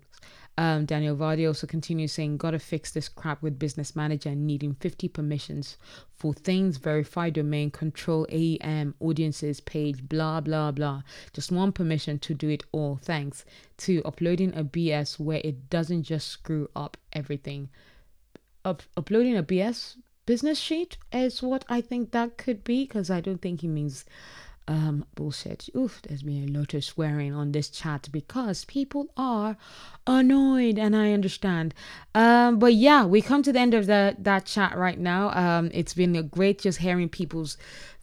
Um, 0.59 0.87
Daniel 0.87 1.15
Vardy 1.15 1.47
also 1.47 1.69
continues 1.69 2.11
saying, 2.11 2.39
Gotta 2.39 2.59
fix 2.59 2.91
this 2.91 3.09
crap 3.09 3.43
with 3.43 3.61
Business 3.61 3.95
Manager 3.95 4.35
needing 4.35 4.75
50 4.75 5.07
permissions 5.07 5.77
for 6.17 6.35
things, 6.35 6.79
verify 6.79 7.31
domain, 7.31 7.71
control 7.71 8.27
AEM, 8.29 8.95
audiences, 8.99 9.61
page, 9.61 10.09
blah, 10.09 10.41
blah, 10.41 10.73
blah. 10.73 11.03
Just 11.33 11.53
one 11.53 11.71
permission 11.71 12.19
to 12.19 12.35
do 12.35 12.49
it 12.49 12.65
all. 12.73 12.99
Thanks. 13.01 13.45
To 13.77 14.03
uploading 14.05 14.53
a 14.53 14.65
BS 14.65 15.21
where 15.21 15.41
it 15.45 15.71
doesn't 15.71 16.03
just 16.03 16.27
screw 16.27 16.69
up 16.75 16.97
everything. 17.13 17.69
Up- 18.65 18.83
uploading 18.97 19.37
a 19.37 19.45
BS 19.45 19.95
business 20.27 20.59
sheet 20.59 20.97
is 21.13 21.41
what 21.41 21.65
I 21.69 21.81
think 21.81 22.11
that 22.11 22.37
could 22.37 22.65
be 22.65 22.85
because 22.85 23.11
I 23.11 23.21
don't 23.21 23.41
think 23.41 23.61
he 23.61 23.69
means 23.69 24.05
um, 24.69 25.05
bullshit. 25.15 25.69
Oof, 25.75 26.01
there's 26.03 26.23
been 26.23 26.55
a 26.55 26.59
lot 26.59 26.75
of 26.75 26.85
swearing 26.85 27.35
on 27.35 27.53
this 27.53 27.71
chat 27.71 28.09
because 28.13 28.67
people 28.67 29.09
are 29.17 29.57
annoyed, 30.07 30.79
and 30.79 30.95
I 30.95 31.13
understand. 31.13 31.75
Um, 32.15 32.59
but 32.59 32.75
yeah, 32.75 33.05
we 33.07 33.23
come 33.23 33.43
to 33.43 33.53
the 33.53 33.59
end 33.59 33.75
of 33.75 33.87
the 33.87 34.15
that 34.19 34.45
chat 34.45 34.77
right 34.77 34.99
now. 34.99 35.31
Um, 35.31 35.71
it's 35.73 35.95
been 35.95 36.15
a 36.15 36.23
great 36.23 36.61
just 36.61 36.79
hearing 36.79 37.09
people's 37.09 37.57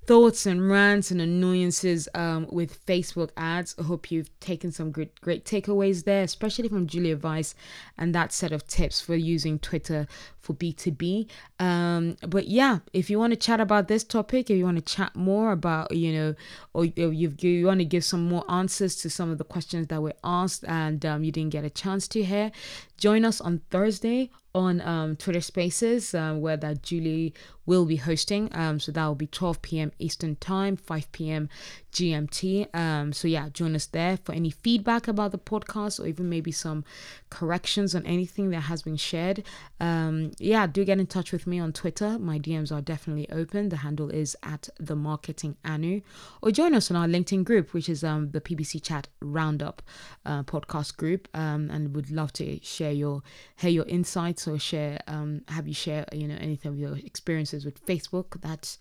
thoughts 0.05 0.45
and 0.45 0.69
rants 0.69 1.11
and 1.11 1.19
annoyances 1.19 2.07
um, 2.13 2.47
with 2.51 2.85
Facebook 2.85 3.31
ads. 3.37 3.75
I 3.79 3.83
hope 3.83 4.11
you've 4.11 4.39
taken 4.39 4.71
some 4.71 4.91
great, 4.91 5.19
great 5.21 5.45
takeaways 5.45 6.03
there, 6.03 6.23
especially 6.23 6.67
from 6.67 6.87
Julia 6.87 7.17
Weiss 7.17 7.55
and 7.97 8.13
that 8.13 8.31
set 8.31 8.51
of 8.51 8.67
tips 8.67 9.01
for 9.01 9.15
using 9.15 9.57
Twitter 9.59 10.07
for 10.45 10.53
B2B. 10.53 11.27
Um, 11.59 12.17
but 12.27 12.47
yeah, 12.47 12.79
if 12.93 13.09
you 13.09 13.17
want 13.17 13.31
to 13.31 13.37
chat 13.37 13.59
about 13.59 13.87
this 13.87 14.03
topic, 14.03 14.49
if 14.49 14.57
you 14.57 14.65
want 14.65 14.77
to 14.77 14.95
chat 14.95 15.15
more 15.15 15.51
about, 15.51 15.91
you 15.91 16.13
know, 16.13 16.35
or, 16.73 16.83
or 16.83 17.11
you 17.11 17.33
you 17.39 17.65
want 17.65 17.79
to 17.79 17.85
give 17.85 18.03
some 18.03 18.29
more 18.29 18.43
answers 18.49 18.95
to 18.97 19.09
some 19.09 19.31
of 19.31 19.39
the 19.39 19.43
questions 19.43 19.87
that 19.87 20.01
were 20.01 20.13
asked 20.23 20.63
and 20.67 21.03
um, 21.05 21.23
you 21.23 21.31
didn't 21.31 21.51
get 21.51 21.65
a 21.65 21.69
chance 21.69 22.07
to 22.09 22.23
hear, 22.23 22.51
join 22.97 23.25
us 23.25 23.41
on 23.41 23.61
Thursday 23.69 24.29
on 24.55 24.79
um, 24.81 25.17
Twitter 25.17 25.41
Spaces, 25.41 26.15
uh, 26.15 26.33
where 26.33 26.55
that 26.55 26.81
Julie 26.81 27.33
will 27.65 27.85
be 27.85 27.97
hosting. 27.97 28.49
Um, 28.53 28.79
so 28.79 28.91
that 28.93 29.05
will 29.05 29.15
be 29.15 29.27
12 29.27 29.61
p.m. 29.61 29.91
Eastern 29.99 30.37
Time, 30.37 30.77
5 30.77 31.11
p.m. 31.11 31.49
GMT. 31.91 32.73
Um, 32.73 33.11
so 33.11 33.27
yeah, 33.27 33.49
join 33.49 33.75
us 33.75 33.87
there 33.87 34.17
for 34.17 34.31
any 34.33 34.51
feedback 34.51 35.09
about 35.09 35.31
the 35.31 35.37
podcast 35.37 35.99
or 35.99 36.07
even 36.07 36.29
maybe 36.29 36.51
some 36.51 36.85
corrections 37.29 37.95
on 37.95 38.05
anything 38.05 38.51
that 38.51 38.61
has 38.61 38.81
been 38.81 38.95
shared. 38.95 39.43
Um, 39.79 40.31
yeah, 40.39 40.67
do 40.67 40.85
get 40.85 40.99
in 40.99 41.07
touch 41.07 41.33
with 41.33 41.47
me 41.47 41.59
on 41.59 41.73
Twitter. 41.73 42.17
My 42.17 42.39
DMs 42.39 42.71
are 42.71 42.81
definitely 42.81 43.29
open. 43.29 43.69
The 43.69 43.77
handle 43.77 44.09
is 44.09 44.37
at 44.43 44.69
the 44.79 44.95
marketing 44.95 45.57
anu, 45.65 46.01
or 46.41 46.51
join 46.51 46.75
us 46.75 46.89
on 46.89 46.97
our 46.97 47.07
LinkedIn 47.07 47.43
group, 47.43 47.73
which 47.73 47.89
is 47.89 48.03
um, 48.03 48.31
the 48.31 48.41
PPC 48.41 48.81
Chat 48.81 49.07
Roundup 49.21 49.81
uh, 50.25 50.43
podcast 50.43 50.95
group, 50.95 51.27
um, 51.33 51.69
and 51.69 51.95
would 51.95 52.09
love 52.11 52.31
to 52.33 52.59
share 52.85 52.93
your 52.93 53.21
hear 53.55 53.71
your 53.71 53.85
insights 53.85 54.47
or 54.47 54.59
share 54.59 54.99
um, 55.07 55.41
have 55.47 55.67
you 55.67 55.73
share 55.73 56.05
you 56.11 56.27
know 56.27 56.37
anything 56.39 56.71
of 56.71 56.77
your 56.77 56.97
experiences 56.97 57.65
with 57.65 57.85
Facebook 57.85 58.41
that 58.41 58.77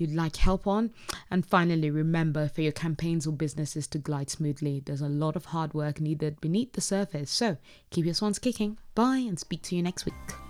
you'd 0.00 0.14
like 0.14 0.36
help 0.36 0.66
on. 0.66 0.90
And 1.30 1.44
finally, 1.44 1.90
remember 1.90 2.48
for 2.48 2.62
your 2.62 2.72
campaigns 2.72 3.26
or 3.26 3.32
businesses 3.32 3.86
to 3.88 3.98
glide 3.98 4.30
smoothly, 4.30 4.82
there's 4.84 5.02
a 5.02 5.08
lot 5.08 5.36
of 5.36 5.46
hard 5.46 5.74
work 5.74 6.00
needed 6.00 6.40
beneath 6.40 6.72
the 6.72 6.80
surface. 6.80 7.30
So 7.30 7.58
keep 7.90 8.06
your 8.06 8.14
swans 8.14 8.38
kicking. 8.38 8.78
Bye 8.94 9.18
and 9.28 9.38
speak 9.38 9.62
to 9.64 9.76
you 9.76 9.82
next 9.82 10.06
week. 10.06 10.49